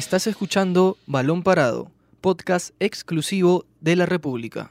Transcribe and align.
Estás 0.00 0.26
escuchando 0.26 0.96
Balón 1.06 1.42
Parado, 1.42 1.90
podcast 2.22 2.74
exclusivo 2.80 3.66
de 3.82 3.96
la 3.96 4.06
República. 4.06 4.70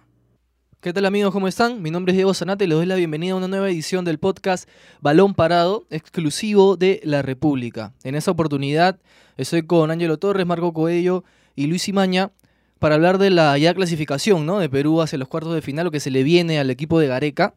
¿Qué 0.82 0.92
tal 0.92 1.06
amigos? 1.06 1.32
¿Cómo 1.32 1.48
están? 1.48 1.84
Mi 1.84 1.92
nombre 1.92 2.14
es 2.14 2.18
Diego 2.18 2.34
Zanate 2.34 2.64
y 2.64 2.68
les 2.68 2.76
doy 2.76 2.88
la 2.88 2.96
bienvenida 2.96 3.34
a 3.34 3.36
una 3.36 3.48
nueva 3.48 3.70
edición 3.70 4.06
del 4.06 4.18
podcast 4.18 4.68
Balón 5.02 5.36
Parado, 5.36 5.86
exclusivo 5.92 6.78
de 6.78 7.00
la 7.04 7.22
República. 7.22 7.94
En 8.04 8.16
esta 8.16 8.32
oportunidad 8.32 8.98
estoy 9.38 9.62
con 9.62 9.92
Ángelo 9.92 10.18
Torres, 10.18 10.48
Marco 10.48 10.74
Coello 10.74 11.24
y 11.56 11.68
Luis 11.68 11.88
Imaña 11.88 12.32
para 12.80 12.96
hablar 12.96 13.20
de 13.20 13.30
la 13.30 13.56
ya 13.60 13.76
clasificación 13.76 14.48
¿no? 14.48 14.58
de 14.58 14.68
Perú 14.68 15.00
hacia 15.00 15.20
los 15.20 15.28
cuartos 15.28 15.54
de 15.54 15.62
final, 15.62 15.86
lo 15.86 15.92
que 15.92 16.00
se 16.00 16.10
le 16.10 16.24
viene 16.24 16.60
al 16.60 16.72
equipo 16.72 17.00
de 17.00 17.06
Gareca, 17.06 17.54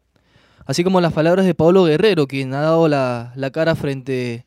así 0.67 0.85
como 0.85 1.01
las 1.01 1.15
palabras 1.15 1.47
de 1.47 1.55
Pablo 1.55 1.85
Guerrero, 1.85 2.27
quien 2.27 2.53
ha 2.53 2.61
dado 2.61 2.87
la, 2.87 3.33
la 3.35 3.51
cara 3.51 3.75
frente 3.77 4.45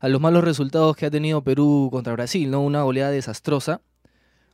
a 0.00 0.08
los 0.08 0.20
malos 0.20 0.44
resultados 0.44 0.96
que 0.96 1.06
ha 1.06 1.10
tenido 1.10 1.42
Perú 1.42 1.88
contra 1.90 2.12
Brasil, 2.12 2.50
¿no? 2.50 2.62
Una 2.62 2.84
oleada 2.84 3.10
desastrosa. 3.10 3.80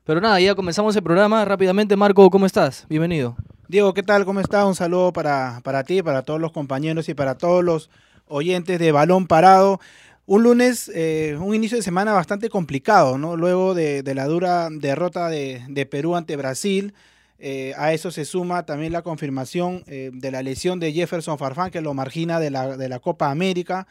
Pero 0.05 0.21
nada, 0.21 0.41
ya 0.41 0.55
comenzamos 0.55 0.95
el 0.97 1.03
programa 1.03 1.45
rápidamente. 1.45 1.97
Marco, 1.97 2.29
¿cómo 2.31 2.47
estás? 2.47 2.87
Bienvenido. 2.89 3.37
Diego, 3.69 3.95
¿qué 3.95 4.03
tal? 4.03 4.25
¿Cómo 4.25 4.41
estás? 4.41 4.65
Un 4.67 4.75
saludo 4.75 5.13
para, 5.13 5.61
para 5.65 5.85
ti, 5.85 6.03
para 6.03 6.23
todos 6.23 6.41
los 6.41 6.53
compañeros 6.53 7.09
y 7.09 7.15
para 7.15 7.37
todos 7.37 7.65
los 7.65 7.91
oyentes 8.27 8.79
de 8.79 8.93
Balón 8.93 9.27
Parado. 9.27 9.81
Un 10.27 10.43
lunes, 10.43 10.91
eh, 10.95 11.37
un 11.39 11.55
inicio 11.55 11.77
de 11.77 11.83
semana 11.83 12.13
bastante 12.13 12.49
complicado, 12.49 13.19
¿no? 13.19 13.37
Luego 13.37 13.75
de, 13.75 14.03
la 14.15 14.27
dura 14.27 14.69
derrota 14.71 15.29
de, 15.29 15.63
de 15.69 15.87
Perú 15.87 16.17
ante 16.17 16.37
Brasil. 16.37 16.95
Eh, 17.39 17.75
a 17.77 17.93
eso 17.93 18.11
se 18.11 18.25
suma 18.25 18.65
también 18.65 18.93
la 18.93 19.03
confirmación 19.03 19.83
eh, 19.87 20.11
de 20.15 20.31
la 20.31 20.43
lesión 20.43 20.81
de 20.81 20.93
Jefferson 20.93 21.37
Farfán, 21.37 21.71
que 21.71 21.83
lo 21.83 21.93
margina 21.93 22.41
de 22.41 22.51
la, 22.51 22.77
de 22.77 22.89
la 22.89 23.01
Copa 23.01 23.31
América. 23.31 23.87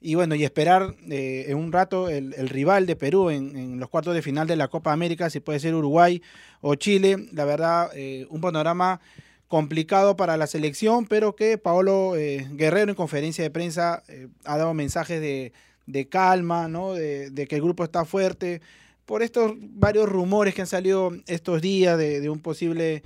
Y 0.00 0.14
bueno, 0.14 0.36
y 0.36 0.44
esperar 0.44 0.94
eh, 1.10 1.46
en 1.48 1.56
un 1.56 1.72
rato 1.72 2.08
el, 2.08 2.32
el 2.34 2.48
rival 2.48 2.86
de 2.86 2.94
Perú 2.94 3.30
en, 3.30 3.80
los 3.80 3.88
cuartos 3.88 4.14
de 4.14 4.22
final 4.22 4.46
de 4.46 4.54
la 4.56 4.68
Copa 4.68 4.92
América, 4.92 5.28
si 5.28 5.40
puede 5.40 5.58
ser 5.58 5.74
Uruguay 5.74 6.22
o 6.60 6.76
Chile. 6.76 7.28
La 7.32 7.44
verdad, 7.44 7.90
eh, 7.94 8.26
un 8.30 8.40
panorama 8.40 9.00
complicado 9.48 10.16
para 10.16 10.36
la 10.36 10.46
selección, 10.46 11.06
pero 11.06 11.34
que 11.34 11.58
Paolo 11.58 12.16
eh, 12.16 12.46
Guerrero 12.52 12.90
en 12.90 12.96
conferencia 12.96 13.42
de 13.42 13.50
prensa 13.50 14.04
eh, 14.08 14.28
ha 14.44 14.58
dado 14.58 14.72
mensajes 14.72 15.20
de, 15.20 15.52
de 15.86 16.08
calma, 16.08 16.68
¿no? 16.68 16.92
De, 16.92 17.46
que 17.48 17.56
el 17.56 17.62
grupo 17.62 17.82
está 17.82 18.04
fuerte, 18.04 18.60
por 19.04 19.22
estos 19.22 19.52
varios 19.56 20.08
rumores 20.08 20.54
que 20.54 20.60
han 20.60 20.66
salido 20.66 21.12
estos 21.26 21.60
días 21.60 21.98
de, 21.98 22.28
un 22.30 22.40
posible... 22.40 23.02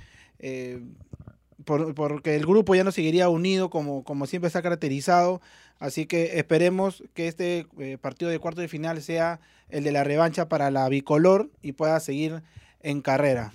Por, 1.63 1.95
porque 1.95 2.35
el 2.35 2.45
grupo 2.45 2.75
ya 2.75 2.83
no 2.83 2.91
seguiría 2.91 3.29
unido 3.29 3.69
como, 3.69 4.03
como 4.03 4.25
siempre 4.25 4.49
se 4.49 4.57
ha 4.57 4.61
caracterizado. 4.61 5.39
Así 5.83 6.05
que 6.05 6.39
esperemos 6.39 7.03
que 7.13 7.27
este 7.27 7.67
eh, 7.77 7.97
partido 7.99 8.31
de 8.31 8.39
cuarto 8.39 8.61
de 8.61 8.69
final 8.69 9.01
sea 9.01 9.41
el 9.67 9.83
de 9.83 9.91
la 9.91 10.05
revancha 10.05 10.47
para 10.47 10.71
la 10.71 10.87
bicolor 10.87 11.49
y 11.61 11.73
pueda 11.73 11.99
seguir 11.99 12.41
en 12.79 13.01
carrera. 13.01 13.51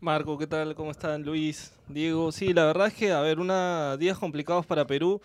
Marco, 0.00 0.38
¿qué 0.38 0.46
tal? 0.46 0.74
¿Cómo 0.74 0.92
están? 0.92 1.24
Luis, 1.24 1.74
Diego. 1.86 2.32
Sí, 2.32 2.54
la 2.54 2.64
verdad 2.64 2.86
es 2.86 2.94
que, 2.94 3.12
a 3.12 3.20
ver, 3.20 3.38
unos 3.38 3.98
días 3.98 4.16
complicados 4.16 4.64
para 4.64 4.86
Perú 4.86 5.20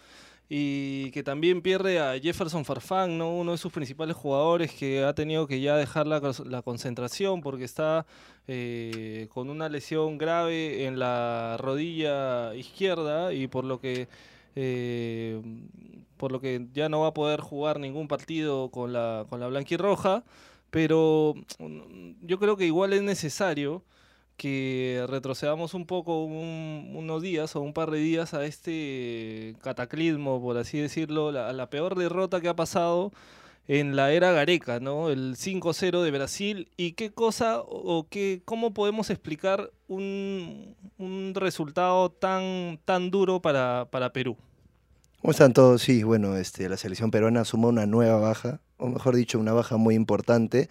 y 0.50 1.12
que 1.12 1.24
también 1.24 1.62
pierde 1.62 2.02
a 2.02 2.20
Jefferson 2.20 2.66
Farfán, 2.66 3.18
¿no? 3.18 3.34
uno 3.34 3.54
de 3.54 3.58
sus 3.58 3.72
principales 3.72 4.18
jugadores 4.18 4.74
que 4.74 5.02
ha 5.02 5.14
tenido 5.14 5.48
que 5.48 5.62
ya 5.62 5.78
dejar 5.78 6.08
la, 6.08 6.62
concentración 6.62 7.40
porque 7.40 7.64
está 7.64 8.06
eh, 8.50 9.30
con 9.34 9.50
una 9.50 9.70
lesión 9.70 10.18
grave 10.18 10.88
en 10.88 11.00
la 11.00 11.56
rodilla 11.58 12.54
izquierda 12.54 13.32
y 13.32 13.48
por 13.48 13.64
lo 13.64 13.80
que 13.80 14.10
eh, 14.56 15.42
por 16.18 16.32
lo 16.32 16.40
que 16.40 16.68
ya 16.74 16.90
no 16.90 17.02
va 17.02 17.08
a 17.08 17.14
poder 17.14 17.42
jugar 17.42 17.80
ningún 17.80 18.08
partido 18.08 18.70
con 18.72 18.94
la, 18.94 19.26
con 19.30 19.40
la 19.40 19.48
blanquirroja, 19.48 20.24
pero 20.70 21.36
yo 22.22 22.40
creo 22.40 22.58
que 22.58 22.66
igual 22.66 22.94
es 22.94 23.04
necesario 23.04 23.84
que 24.38 25.06
retrocedamos 25.08 25.74
un 25.74 25.86
poco 25.86 26.24
un, 26.24 26.94
unos 26.96 27.22
días 27.22 27.56
o 27.56 27.62
un 27.62 27.74
par 27.74 27.92
de 27.92 28.00
días 28.00 28.34
a 28.34 28.46
este 28.46 29.56
cataclismo, 29.62 30.42
por 30.42 30.58
así 30.58 30.80
decirlo, 30.80 31.32
la, 31.32 31.54
la 31.54 31.70
peor 31.70 31.96
derrota 31.96 32.42
que 32.42 32.50
ha 32.50 32.56
pasado 32.56 33.12
en 33.68 33.96
la 33.96 34.12
era 34.12 34.32
Gareca, 34.32 34.80
¿no? 34.80 35.10
El 35.10 35.36
5-0 35.36 36.02
de 36.02 36.12
Brasil. 36.12 36.70
¿Y 36.78 36.94
qué 36.94 37.12
cosa 37.12 37.62
o 37.62 38.08
qué, 38.10 38.42
cómo 38.46 38.74
podemos 38.74 39.10
explicar 39.10 39.72
un, 39.88 40.76
un 40.98 41.34
resultado 41.36 42.10
tan, 42.10 42.80
tan 42.86 43.12
duro 43.12 43.42
para, 43.42 43.88
para 43.90 44.12
Perú? 44.12 44.38
¿Cómo 45.22 45.32
están 45.32 45.54
todos? 45.54 45.82
Sí, 45.82 46.04
bueno, 46.04 46.36
este, 46.36 46.68
la 46.68 46.76
selección 46.76 47.10
peruana 47.10 47.46
suma 47.46 47.70
una 47.70 47.86
nueva 47.86 48.20
baja, 48.20 48.60
o 48.78 48.90
mejor 48.90 49.16
dicho, 49.16 49.40
una 49.40 49.54
baja 49.54 49.78
muy 49.78 49.96
importante, 49.96 50.70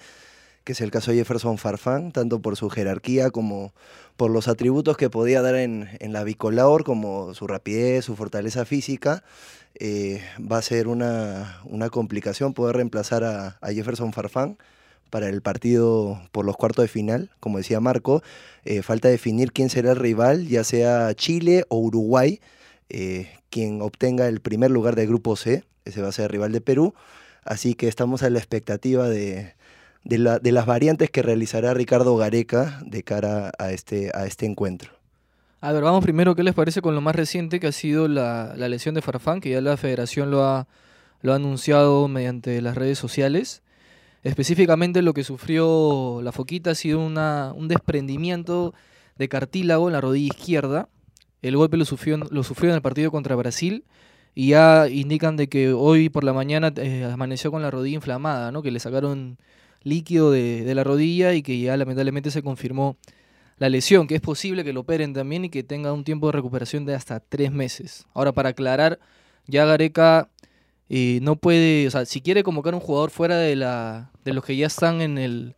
que 0.64 0.72
es 0.72 0.80
el 0.80 0.90
caso 0.90 1.10
de 1.10 1.18
Jefferson 1.18 1.58
Farfán, 1.58 2.12
tanto 2.12 2.40
por 2.40 2.56
su 2.56 2.70
jerarquía 2.70 3.30
como 3.30 3.72
por 4.16 4.30
los 4.30 4.48
atributos 4.48 4.96
que 4.96 5.10
podía 5.10 5.42
dar 5.42 5.56
en, 5.56 5.88
la 6.00 6.24
bicolor, 6.24 6.84
como 6.84 7.34
su 7.34 7.46
rapidez, 7.46 8.04
su 8.04 8.16
fortaleza 8.16 8.64
física. 8.64 9.24
Eh, 9.74 10.22
va 10.40 10.58
a 10.58 10.62
ser 10.62 10.86
una, 10.86 11.60
una, 11.64 11.88
complicación 11.88 12.52
poder 12.52 12.76
reemplazar 12.76 13.24
a, 13.24 13.58
a, 13.60 13.72
Jefferson 13.72 14.12
Farfán 14.12 14.58
para 15.08 15.28
el 15.28 15.40
partido 15.40 16.20
por 16.30 16.44
los 16.44 16.56
cuartos 16.56 16.84
de 16.84 16.88
final, 16.88 17.30
como 17.40 17.58
decía 17.58 17.80
Marco. 17.80 18.22
Eh, 18.64 18.82
falta 18.82 19.08
definir 19.08 19.52
quién 19.52 19.70
será 19.70 19.92
el 19.92 19.96
rival, 19.96 20.46
ya 20.46 20.62
sea 20.62 21.14
Chile 21.14 21.64
o 21.68 21.78
Uruguay 21.78 22.40
eh, 22.94 23.30
quien 23.48 23.80
obtenga 23.80 24.28
el 24.28 24.40
primer 24.40 24.70
lugar 24.70 24.96
del 24.96 25.08
grupo 25.08 25.34
C, 25.34 25.64
ese 25.86 26.02
va 26.02 26.08
a 26.08 26.12
ser 26.12 26.24
el 26.24 26.28
rival 26.28 26.52
de 26.52 26.60
Perú, 26.60 26.94
así 27.42 27.74
que 27.74 27.88
estamos 27.88 28.22
a 28.22 28.28
la 28.28 28.38
expectativa 28.38 29.08
de, 29.08 29.54
de, 30.04 30.18
la, 30.18 30.38
de, 30.38 30.52
las 30.52 30.66
variantes 30.66 31.10
que 31.10 31.22
realizará 31.22 31.74
Ricardo 31.74 32.16
Gareca 32.16 32.80
de 32.84 33.02
cara 33.02 33.52
a 33.58 33.72
este, 33.72 34.10
a 34.14 34.26
este 34.26 34.46
encuentro. 34.46 34.92
A 35.60 35.72
ver, 35.72 35.82
vamos 35.84 36.02
primero, 36.02 36.34
¿qué 36.34 36.42
les 36.42 36.54
parece 36.54 36.82
con 36.82 36.94
lo 36.94 37.00
más 37.00 37.14
reciente 37.14 37.60
que 37.60 37.68
ha 37.68 37.72
sido 37.72 38.08
la, 38.08 38.54
la 38.56 38.68
lesión 38.68 38.94
de 38.94 39.02
Farfán, 39.02 39.40
que 39.40 39.50
ya 39.50 39.60
la 39.60 39.76
federación 39.76 40.30
lo 40.30 40.44
ha, 40.44 40.66
lo 41.20 41.32
ha 41.32 41.36
anunciado 41.36 42.08
mediante 42.08 42.60
las 42.60 42.76
redes 42.76 42.98
sociales? 42.98 43.62
Específicamente 44.22 45.02
lo 45.02 45.14
que 45.14 45.24
sufrió 45.24 46.20
la 46.22 46.32
Foquita 46.32 46.70
ha 46.70 46.74
sido 46.74 47.00
una, 47.00 47.52
un 47.54 47.68
desprendimiento 47.68 48.74
de 49.16 49.28
cartílago 49.28 49.88
en 49.88 49.92
la 49.92 50.00
rodilla 50.00 50.34
izquierda, 50.34 50.88
el 51.42 51.56
golpe 51.56 51.76
lo 51.76 51.84
sufrió, 51.84 52.16
lo 52.16 52.44
sufrió 52.44 52.70
en 52.70 52.76
el 52.76 52.82
partido 52.82 53.10
contra 53.10 53.34
Brasil 53.34 53.84
y 54.34 54.48
ya 54.50 54.88
indican 54.88 55.36
de 55.36 55.48
que 55.48 55.72
hoy 55.72 56.08
por 56.08 56.24
la 56.24 56.32
mañana 56.32 56.72
eh, 56.76 57.04
amaneció 57.12 57.50
con 57.50 57.62
la 57.62 57.70
rodilla 57.70 57.96
inflamada, 57.96 58.52
¿no? 58.52 58.62
que 58.62 58.70
le 58.70 58.78
sacaron 58.78 59.38
líquido 59.84 60.30
de, 60.30 60.64
de, 60.64 60.74
la 60.74 60.84
rodilla 60.84 61.34
y 61.34 61.42
que 61.42 61.58
ya 61.58 61.76
lamentablemente 61.76 62.30
se 62.30 62.42
confirmó 62.42 62.96
la 63.58 63.68
lesión, 63.68 64.06
que 64.06 64.16
es 64.16 64.20
posible 64.20 64.64
que 64.64 64.72
lo 64.72 64.80
operen 64.80 65.12
también 65.12 65.44
y 65.44 65.48
que 65.50 65.62
tenga 65.62 65.92
un 65.92 66.04
tiempo 66.04 66.26
de 66.26 66.32
recuperación 66.32 66.84
de 66.84 66.94
hasta 66.94 67.20
tres 67.20 67.52
meses. 67.52 68.06
Ahora, 68.14 68.32
para 68.32 68.50
aclarar, 68.50 68.98
ya 69.46 69.64
Gareca 69.64 70.28
eh, 70.88 71.20
no 71.22 71.36
puede, 71.36 71.86
o 71.86 71.90
sea, 71.90 72.04
si 72.04 72.20
quiere 72.20 72.42
convocar 72.42 72.74
un 72.74 72.80
jugador 72.80 73.10
fuera 73.10 73.36
de, 73.36 73.56
la, 73.56 74.10
de 74.24 74.32
los 74.34 74.44
que 74.44 74.56
ya 74.56 74.66
están 74.66 75.00
en 75.00 75.16
el, 75.16 75.54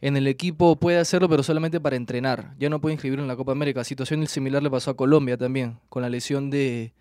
en 0.00 0.16
el 0.16 0.26
equipo 0.26 0.76
puede 0.76 0.98
hacerlo, 0.98 1.28
pero 1.28 1.42
solamente 1.42 1.80
para 1.80 1.96
entrenar. 1.96 2.54
Ya 2.58 2.70
no 2.70 2.80
puede 2.80 2.94
inscribirlo 2.94 3.22
en 3.22 3.28
la 3.28 3.36
Copa 3.36 3.52
América. 3.52 3.84
Situación 3.84 4.26
similar 4.26 4.62
le 4.62 4.70
pasó 4.70 4.92
a 4.92 4.96
Colombia 4.96 5.36
también, 5.36 5.78
con 5.88 6.02
la 6.02 6.08
lesión 6.08 6.50
de 6.50 6.92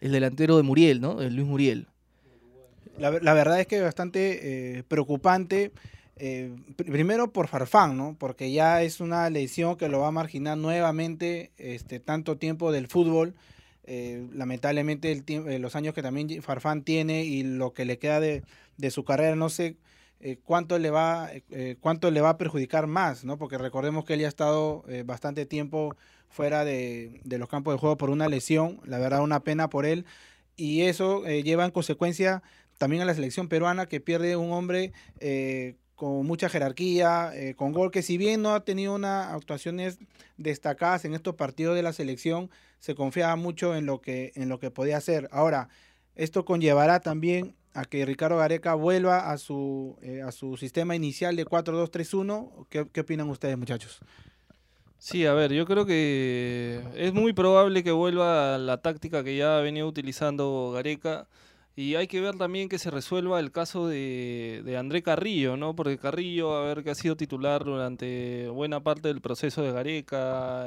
el 0.00 0.12
delantero 0.12 0.56
de 0.56 0.64
Muriel, 0.64 1.00
¿no? 1.00 1.14
De 1.14 1.30
Luis 1.30 1.46
Muriel. 1.46 1.86
La, 2.98 3.10
verdad 3.10 3.60
es 3.60 3.66
que 3.66 3.76
es 3.76 3.82
bastante 3.82 4.78
eh, 4.78 4.82
preocupante. 4.84 5.72
Eh, 6.16 6.54
primero 6.76 7.32
por 7.32 7.48
Farfán, 7.48 7.96
¿no? 7.96 8.16
Porque 8.18 8.52
ya 8.52 8.82
es 8.82 9.00
una 9.00 9.28
lesión 9.30 9.76
que 9.76 9.88
lo 9.88 10.00
va 10.00 10.08
a 10.08 10.12
marginar 10.12 10.58
nuevamente 10.58 11.50
este, 11.56 12.00
tanto 12.00 12.36
tiempo 12.36 12.70
del 12.70 12.86
fútbol. 12.86 13.34
Eh, 13.84 14.28
lamentablemente 14.32 15.10
el 15.10 15.60
los 15.60 15.74
años 15.74 15.94
que 15.94 16.02
también 16.02 16.40
Farfán 16.40 16.84
tiene 16.84 17.24
y 17.24 17.42
lo 17.42 17.72
que 17.72 17.84
le 17.84 17.98
queda 17.98 18.20
de, 18.20 18.44
de 18.76 18.90
su 18.92 19.04
carrera, 19.04 19.34
no 19.34 19.48
sé 19.48 19.76
eh, 20.20 20.38
cuánto, 20.44 20.78
le 20.78 20.90
va, 20.90 21.28
cuánto 21.80 22.08
le 22.12 22.20
va 22.20 22.30
a 22.30 22.38
perjudicar 22.38 22.86
más, 22.86 23.24
¿no? 23.24 23.38
Porque 23.38 23.58
recordemos 23.58 24.04
que 24.04 24.14
él 24.14 24.20
ya 24.20 24.26
ha 24.26 24.28
estado 24.28 24.84
bastante 25.04 25.46
tiempo 25.46 25.96
fuera 26.28 26.64
de, 26.64 27.20
de, 27.24 27.38
los 27.38 27.48
campos 27.48 27.74
de 27.74 27.80
juego 27.80 27.96
por 27.96 28.10
una 28.10 28.28
lesión, 28.28 28.80
la 28.84 28.98
verdad 28.98 29.22
una 29.22 29.40
pena 29.40 29.68
por 29.68 29.84
él, 29.84 30.06
y 30.54 30.82
eso 30.82 31.24
lleva 31.26 31.64
en 31.64 31.72
consecuencia 31.72 32.44
también 32.82 33.00
a 33.00 33.04
la 33.04 33.14
selección 33.14 33.46
peruana 33.46 33.86
que 33.86 34.00
pierde 34.00 34.34
un 34.34 34.50
hombre 34.50 34.92
eh, 35.20 35.76
con 35.94 36.26
mucha 36.26 36.48
jerarquía, 36.48 37.30
eh, 37.32 37.54
con 37.54 37.70
gol, 37.70 37.92
que 37.92 38.02
si 38.02 38.18
bien 38.18 38.42
no 38.42 38.56
ha 38.56 38.64
tenido 38.64 38.96
unas 38.96 39.32
actuaciones 39.32 40.00
destacadas 40.36 41.04
en 41.04 41.14
estos 41.14 41.36
partidos 41.36 41.76
de 41.76 41.84
la 41.84 41.92
selección, 41.92 42.50
se 42.80 42.96
confiaba 42.96 43.36
mucho 43.36 43.76
en 43.76 43.86
lo 43.86 44.00
que, 44.00 44.32
en 44.34 44.48
lo 44.48 44.58
que 44.58 44.72
podía 44.72 44.96
hacer. 44.96 45.28
Ahora, 45.30 45.68
esto 46.16 46.44
conllevará 46.44 46.98
también 46.98 47.54
a 47.72 47.84
que 47.84 48.04
Ricardo 48.04 48.38
Gareca 48.38 48.74
vuelva 48.74 49.30
a 49.30 49.38
su, 49.38 49.96
eh, 50.02 50.22
a 50.22 50.32
su 50.32 50.56
sistema 50.56 50.96
inicial 50.96 51.36
de 51.36 51.46
4-2-3-1. 51.46 52.66
¿Qué, 52.68 52.88
¿Qué, 52.92 53.00
opinan 53.02 53.28
ustedes, 53.28 53.56
muchachos? 53.56 54.00
Sí, 54.98 55.24
a 55.24 55.34
ver, 55.34 55.52
yo 55.52 55.66
creo 55.66 55.86
que 55.86 56.82
es 56.96 57.14
muy 57.14 57.32
probable 57.32 57.84
que 57.84 57.92
vuelva 57.92 58.56
a 58.56 58.58
la 58.58 58.82
táctica 58.82 59.22
que 59.22 59.36
ya 59.36 59.58
ha 59.58 59.60
venido 59.60 59.86
utilizando 59.86 60.72
Gareca. 60.74 61.28
Y 61.74 61.94
hay 61.94 62.06
que 62.06 62.20
ver 62.20 62.36
también 62.36 62.68
que 62.68 62.78
se 62.78 62.90
resuelva 62.90 63.40
el 63.40 63.50
caso 63.50 63.88
de, 63.88 64.60
de 64.64 64.76
André 64.76 65.02
Carrillo, 65.02 65.56
¿no? 65.56 65.74
Porque 65.74 65.96
Carrillo, 65.96 66.54
a 66.54 66.66
ver, 66.66 66.84
que 66.84 66.90
ha 66.90 66.94
sido 66.94 67.16
titular 67.16 67.64
durante 67.64 68.48
buena 68.48 68.80
parte 68.80 69.08
del 69.08 69.22
proceso 69.22 69.62
de 69.62 69.72
Gareca, 69.72 70.66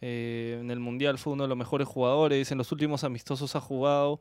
eh, 0.00 0.58
en 0.60 0.70
el 0.70 0.80
Mundial 0.80 1.18
fue 1.18 1.34
uno 1.34 1.44
de 1.44 1.48
los 1.48 1.58
mejores 1.58 1.86
jugadores, 1.86 2.50
en 2.50 2.58
los 2.58 2.72
últimos 2.72 3.04
amistosos 3.04 3.54
ha 3.54 3.60
jugado. 3.60 4.18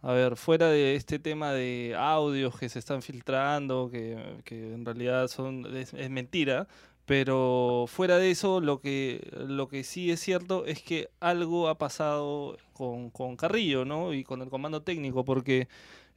A 0.00 0.12
ver, 0.12 0.36
fuera 0.36 0.68
de 0.68 0.94
este 0.94 1.18
tema 1.18 1.52
de 1.52 1.94
audios 1.98 2.56
que 2.58 2.68
se 2.68 2.78
están 2.78 3.02
filtrando, 3.02 3.90
que, 3.90 4.40
que 4.44 4.72
en 4.72 4.84
realidad 4.84 5.28
son 5.28 5.66
es 5.76 5.92
mentira, 6.10 6.68
pero 7.08 7.86
fuera 7.88 8.18
de 8.18 8.30
eso, 8.30 8.60
lo 8.60 8.82
que, 8.82 9.30
lo 9.48 9.66
que 9.68 9.82
sí 9.82 10.10
es 10.10 10.20
cierto 10.20 10.66
es 10.66 10.82
que 10.82 11.08
algo 11.20 11.68
ha 11.68 11.78
pasado 11.78 12.58
con, 12.74 13.08
con 13.08 13.34
Carrillo, 13.36 13.86
¿no? 13.86 14.12
Y 14.12 14.24
con 14.24 14.42
el 14.42 14.50
comando 14.50 14.82
técnico, 14.82 15.24
porque 15.24 15.68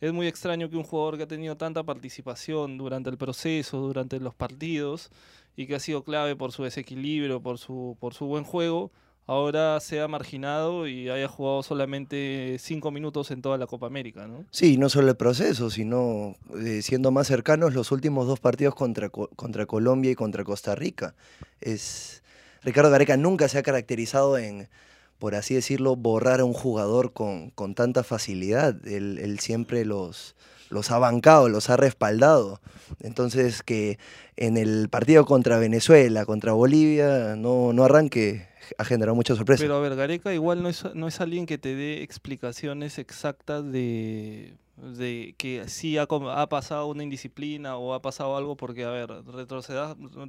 es 0.02 0.12
muy 0.12 0.28
extraño 0.28 0.70
que 0.70 0.76
un 0.76 0.84
jugador 0.84 1.16
que 1.16 1.24
ha 1.24 1.28
tenido 1.28 1.56
tanta 1.56 1.84
participación 1.84 2.78
durante 2.78 3.10
el 3.10 3.18
proceso, 3.18 3.78
durante 3.80 4.20
los 4.20 4.36
partidos, 4.36 5.12
y 5.56 5.66
que 5.66 5.76
ha 5.76 5.80
sido 5.80 6.04
clave 6.04 6.36
por 6.36 6.52
su 6.52 6.64
desequilibrio, 6.64 7.42
por 7.42 7.58
su, 7.58 7.96
por 8.02 8.14
su 8.14 8.26
buen 8.26 8.44
juego, 8.44 8.92
ahora 9.28 9.80
sea 9.80 10.08
marginado 10.08 10.88
y 10.88 11.10
haya 11.10 11.28
jugado 11.28 11.64
solamente 11.64 12.58
cinco 12.60 12.92
minutos 12.92 13.32
en 13.32 13.42
toda 13.42 13.58
la 13.58 13.68
Copa 13.68 13.88
América, 13.88 14.28
¿no? 14.28 14.46
Sí, 14.52 14.78
no 14.78 14.90
solo 14.90 15.10
el 15.10 15.16
proceso, 15.16 15.70
sino 15.70 16.36
eh, 16.60 16.82
siendo 16.82 17.12
más 17.12 17.28
cercanos 17.28 17.74
los 17.74 17.92
últimos 17.92 18.28
dos 18.28 18.40
partidos 18.40 18.76
contra, 18.76 19.10
contra 19.10 19.66
Colombia 19.66 20.12
y 20.12 20.16
contra 20.16 20.44
Costa 20.44 20.76
Rica. 20.76 21.16
Es, 21.62 22.24
Ricardo 22.64 22.90
Gareca 22.90 23.18
nunca 23.18 23.48
se 23.48 23.58
ha 23.58 23.64
caracterizado 23.64 24.38
en, 24.38 24.70
por 25.18 25.36
así 25.36 25.54
decirlo, 25.54 25.96
borrar 25.96 26.40
a 26.42 26.46
un 26.46 26.54
jugador 26.54 27.14
con, 27.14 27.52
con 27.52 27.76
tanta 27.76 28.04
facilidad. 28.04 28.76
Él, 28.88 29.20
él 29.22 29.40
siempre 29.40 29.86
los, 29.86 30.36
los 30.70 30.92
ha 30.92 30.98
bancado, 30.98 31.48
los 31.48 31.70
ha 31.70 31.78
respaldado. 31.78 32.60
Entonces 33.00 33.62
que 33.64 34.00
en 34.36 34.58
el 34.58 34.90
partido 34.90 35.26
contra 35.26 35.60
Venezuela, 35.60 36.26
contra 36.26 36.54
Bolivia, 36.54 37.36
no, 37.36 37.72
no 37.72 37.84
arranque 37.84 38.51
ha 38.78 38.86
generado 38.86 39.16
mucha 39.16 39.36
sorpresa. 39.36 39.64
Pero 39.64 39.76
a 39.76 39.80
ver, 39.80 39.96
Gareca 39.96 40.34
igual 40.34 40.62
no 40.62 40.70
es, 40.70 40.84
no 40.94 41.08
es 41.08 41.22
alguien 41.22 41.46
que 41.46 41.58
te 41.58 41.76
dé 41.76 42.04
explicaciones 42.04 42.98
exactas 43.00 43.70
de, 43.72 44.56
de 44.78 45.36
que 45.38 45.68
sí 45.68 45.98
ha, 45.98 46.08
pasado 46.08 46.88
una 46.88 47.04
indisciplina 47.04 47.78
o 47.78 47.94
ha 47.94 48.02
pasado 48.02 48.36
algo, 48.36 48.58
porque, 48.58 48.84
a 48.84 48.90
ver, 48.90 49.10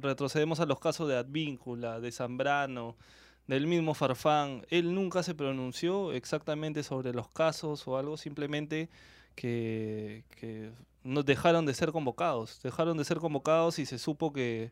retrocedemos 0.01 0.59
a 0.59 0.65
los 0.65 0.79
casos 0.79 1.07
de 1.07 1.17
Advíncula, 1.17 1.99
de 1.99 2.11
Zambrano, 2.11 2.95
del 3.47 3.67
mismo 3.67 3.93
Farfán. 3.93 4.65
Él 4.69 4.93
nunca 4.93 5.23
se 5.23 5.35
pronunció 5.35 6.13
exactamente 6.13 6.83
sobre 6.83 7.13
los 7.13 7.29
casos 7.29 7.87
o 7.87 7.97
algo, 7.97 8.17
simplemente 8.17 8.89
que, 9.35 10.23
que 10.39 10.71
nos 11.03 11.25
dejaron 11.25 11.65
de 11.65 11.73
ser 11.73 11.91
convocados. 11.91 12.61
Dejaron 12.61 12.97
de 12.97 13.05
ser 13.05 13.17
convocados 13.17 13.79
y 13.79 13.85
se 13.85 13.97
supo 13.97 14.31
que 14.31 14.71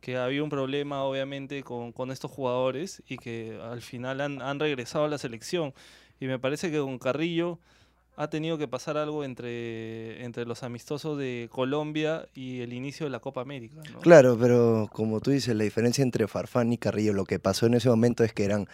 que 0.00 0.16
había 0.16 0.42
un 0.42 0.50
problema 0.50 1.02
obviamente 1.02 1.62
con, 1.62 1.92
con 1.92 2.10
estos 2.10 2.30
jugadores 2.30 3.02
y 3.08 3.16
que 3.16 3.58
al 3.62 3.82
final 3.82 4.20
han, 4.20 4.42
han, 4.42 4.60
regresado 4.60 5.04
a 5.04 5.08
la 5.08 5.18
selección. 5.18 5.74
Y 6.20 6.26
me 6.26 6.38
parece 6.38 6.70
que 6.70 6.78
con 6.78 6.98
Carrillo 6.98 7.58
ha 8.16 8.28
tenido 8.28 8.56
que 8.56 8.66
pasar 8.66 8.96
algo 8.96 9.24
entre, 9.24 10.24
entre 10.24 10.46
los 10.46 10.62
amistosos 10.62 11.18
de 11.18 11.48
Colombia 11.52 12.26
y 12.34 12.60
el 12.60 12.72
inicio 12.72 13.04
de 13.04 13.10
la 13.10 13.20
Copa 13.20 13.42
América. 13.42 13.82
¿no? 13.92 14.00
Claro, 14.00 14.38
pero 14.40 14.88
como 14.92 15.20
tú 15.20 15.30
dices, 15.30 15.54
la 15.54 15.64
diferencia 15.64 16.02
entre 16.02 16.26
Farfán 16.26 16.72
y 16.72 16.78
Carrillo, 16.78 17.12
lo 17.12 17.26
que 17.26 17.38
pasó 17.38 17.66
en 17.66 17.74
ese 17.74 17.90
momento 17.90 18.24
es 18.24 18.32
que 18.32 18.44
eran 18.44 18.68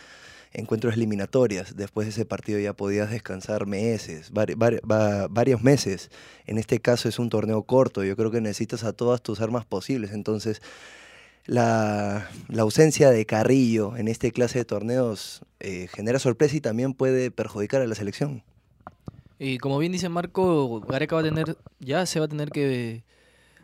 encuentros 0.52 0.94
eliminatorias. 0.94 1.76
Después 1.76 2.06
de 2.06 2.10
ese 2.10 2.24
partido 2.24 2.60
ya 2.60 2.72
podías 2.72 3.10
descansar 3.10 3.66
meses, 3.66 4.30
vari, 4.30 4.54
vari, 4.54 4.78
va, 4.88 5.26
varios 5.28 5.62
meses. 5.62 6.10
En 6.46 6.58
este 6.58 6.80
caso 6.80 7.08
es 7.08 7.18
un 7.18 7.28
torneo 7.28 7.64
corto. 7.64 8.04
Yo 8.04 8.16
creo 8.16 8.30
que 8.30 8.40
necesitas 8.40 8.84
a 8.84 8.92
todas 8.92 9.22
tus 9.22 9.40
armas 9.40 9.64
posibles. 9.64 10.12
Entonces, 10.12 10.62
la, 11.46 12.28
la, 12.48 12.62
ausencia 12.62 13.10
de 13.10 13.26
Carrillo 13.26 13.96
en 13.96 14.08
este 14.08 14.32
clase 14.32 14.60
de 14.60 14.64
torneos 14.64 15.42
eh, 15.60 15.88
genera 15.92 16.18
sorpresa 16.18 16.56
y 16.56 16.60
también 16.60 16.94
puede 16.94 17.30
perjudicar 17.30 17.82
a 17.82 17.86
la 17.86 17.94
selección. 17.94 18.42
Y 19.38 19.58
como 19.58 19.78
bien 19.78 19.90
dice 19.90 20.08
Marco, 20.08 20.80
Gareca 20.80 21.16
va 21.16 21.22
a 21.22 21.24
tener, 21.24 21.56
ya 21.80 22.06
se 22.06 22.20
va 22.20 22.26
a 22.26 22.28
tener 22.28 22.50
que, 22.50 23.02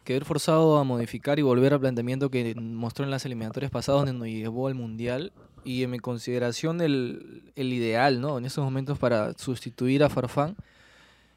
que 0.03 0.13
ver 0.13 0.25
forzado 0.25 0.79
a 0.79 0.85
modificar 0.85 1.39
y 1.39 1.43
volver 1.43 1.73
al 1.73 1.81
planteamiento 1.81 2.31
que 2.31 2.55
mostró 2.57 3.05
en 3.05 3.13
las 3.13 3.25
eliminatorias 3.25 3.71
pasadas 3.71 4.07
donde 4.07 4.13
nos 4.19 4.29
llevó 4.29 4.67
al 4.67 4.75
Mundial. 4.75 5.33
Y 5.65 5.83
en 5.83 5.91
mi 5.91 5.99
consideración 5.99 6.81
el, 6.81 7.53
el 7.55 7.73
ideal, 7.73 8.21
¿no? 8.21 8.39
En 8.39 8.45
estos 8.45 8.65
momentos 8.65 8.99
para 8.99 9.35
sustituir 9.35 10.03
a 10.03 10.09
Farfán 10.09 10.57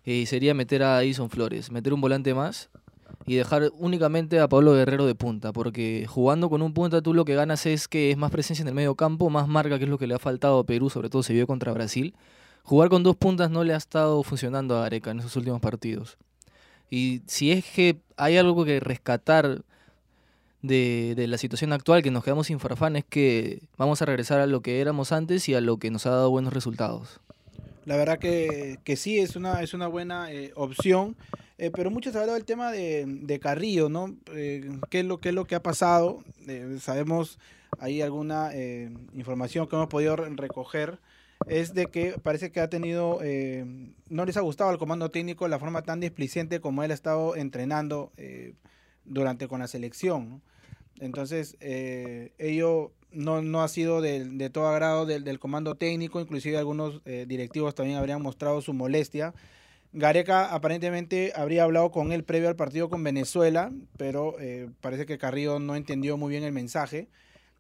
eh, 0.06 0.26
sería 0.26 0.54
meter 0.54 0.84
a 0.84 1.04
Edison 1.04 1.30
Flores, 1.30 1.70
meter 1.70 1.94
un 1.94 2.02
volante 2.02 2.34
más 2.34 2.70
y 3.26 3.36
dejar 3.36 3.72
únicamente 3.78 4.40
a 4.40 4.48
Pablo 4.48 4.74
Guerrero 4.74 5.06
de 5.06 5.16
punta, 5.16 5.54
porque 5.54 6.06
jugando 6.08 6.50
con 6.50 6.62
un 6.62 6.74
punta 6.74 7.02
tú 7.02 7.14
lo 7.14 7.26
que 7.26 7.36
ganas 7.36 7.66
es 7.66 7.88
que 7.88 8.12
es 8.12 8.18
más 8.18 8.32
presencia 8.32 8.64
en 8.64 8.68
el 8.68 8.74
medio 8.74 8.96
campo, 8.96 9.30
más 9.30 9.48
marca, 9.48 9.78
que 9.78 9.86
es 9.86 9.90
lo 9.90 9.98
que 9.98 10.08
le 10.08 10.16
ha 10.16 10.20
faltado 10.20 10.60
a 10.60 10.64
Perú, 10.66 10.90
sobre 10.90 11.10
todo 11.10 11.24
se 11.24 11.34
vio 11.34 11.48
contra 11.48 11.72
Brasil. 11.74 12.16
Jugar 12.64 12.90
con 12.90 13.04
dos 13.04 13.16
puntas 13.16 13.50
no 13.50 13.64
le 13.64 13.74
ha 13.74 13.78
estado 13.78 14.22
funcionando 14.24 14.78
a 14.78 14.86
Areca 14.86 15.12
en 15.12 15.20
esos 15.20 15.36
últimos 15.36 15.62
partidos. 15.62 16.18
Y 16.90 17.22
si 17.26 17.52
es 17.52 17.66
que 17.66 18.00
hay 18.18 18.38
algo 18.38 18.66
que 18.66 18.80
rescatar 18.80 19.64
de, 20.62 21.14
de, 21.16 21.28
la 21.28 21.38
situación 21.38 21.74
actual, 21.74 22.04
que 22.04 22.12
nos 22.12 22.24
quedamos 22.24 22.48
sin 22.48 22.60
Farfán, 22.60 22.96
es 22.96 23.06
que 23.06 23.62
vamos 23.78 24.02
a 24.02 24.06
regresar 24.06 24.40
a 24.42 24.46
lo 24.46 24.62
que 24.62 24.82
éramos 24.82 25.12
antes 25.12 25.48
y 25.50 25.56
a 25.56 25.62
lo 25.62 25.78
que 25.78 25.90
nos 25.90 26.06
ha 26.06 26.12
dado 26.12 26.30
buenos 26.30 26.54
resultados. 26.54 27.20
La 27.86 27.98
verdad 27.98 28.20
que, 28.20 28.80
que 28.84 28.96
sí, 28.96 29.20
es 29.20 29.36
una, 29.36 29.62
es 29.64 29.74
una 29.74 29.88
buena 29.88 30.32
eh, 30.32 30.52
opción. 30.56 31.16
Eh, 31.62 31.70
pero 31.70 31.92
mucho 31.92 32.12
se 32.12 32.18
ha 32.18 32.22
hablado 32.22 32.38
del 32.40 32.46
tema 32.46 32.72
de, 32.72 33.06
de 33.06 33.40
Carrillo, 33.40 33.88
¿no? 33.88 34.18
Eh, 34.34 34.68
¿qué, 34.90 35.02
es 35.02 35.06
lo, 35.06 35.20
¿Qué 35.20 35.30
es 35.30 35.36
lo 35.36 35.46
que 35.46 35.54
ha 35.54 35.62
pasado? 35.62 36.24
Eh, 36.48 36.78
sabemos, 36.82 37.38
hay 37.78 38.02
alguna 38.02 38.50
eh, 38.52 38.90
información 39.14 39.68
que 39.68 39.76
hemos 39.76 39.88
podido 39.88 40.16
recoger, 40.16 40.98
es 41.46 41.76
de 41.76 41.86
que 41.86 42.16
parece 42.24 42.52
que 42.52 42.62
ha 42.62 42.68
tenido, 42.68 43.20
eh, 43.22 43.64
no 44.10 44.26
les 44.26 44.38
ha 44.38 44.42
gustado 44.42 44.72
al 44.72 44.80
comando 44.80 45.12
técnico 45.12 45.48
la 45.48 45.60
forma 45.60 45.84
tan 45.84 46.00
displicente 46.00 46.62
como 46.62 46.82
él 46.82 46.90
ha 46.90 46.96
estado 46.96 47.36
entrenando 47.36 48.12
durante 49.06 49.48
con 49.48 49.60
la 49.60 49.68
selección. 49.68 50.30
¿no? 50.30 50.42
Entonces, 51.00 51.58
ello 51.60 52.92
no, 53.12 53.44
no 53.44 53.62
ha 53.62 53.68
sido 53.68 54.02
de, 54.02 54.26
de 54.26 54.50
todo 54.50 54.68
agrado 54.68 55.06
del, 55.06 55.24
del, 55.24 55.38
comando 55.38 55.76
técnico, 55.76 56.22
inclusive 56.22 56.58
algunos 56.58 57.04
directivos 57.06 57.76
también 57.76 58.00
habrían 58.00 58.24
mostrado 58.24 58.62
su 58.62 58.74
molestia. 58.74 59.36
Gareca 59.94 60.54
aparentemente 60.54 61.34
habría 61.36 61.64
hablado 61.64 61.92
con 61.92 62.12
él 62.14 62.24
previo 62.24 62.48
al 62.48 62.56
partido 62.56 62.90
con 62.90 63.04
Venezuela, 63.04 63.72
pero 63.98 64.40
eh, 64.40 64.70
parece 64.80 65.06
que 65.06 65.18
Carrillo 65.18 65.60
no 65.60 65.76
entendió 65.76 66.16
muy 66.16 66.30
bien 66.30 66.44
el 66.44 66.54
mensaje 66.54 67.10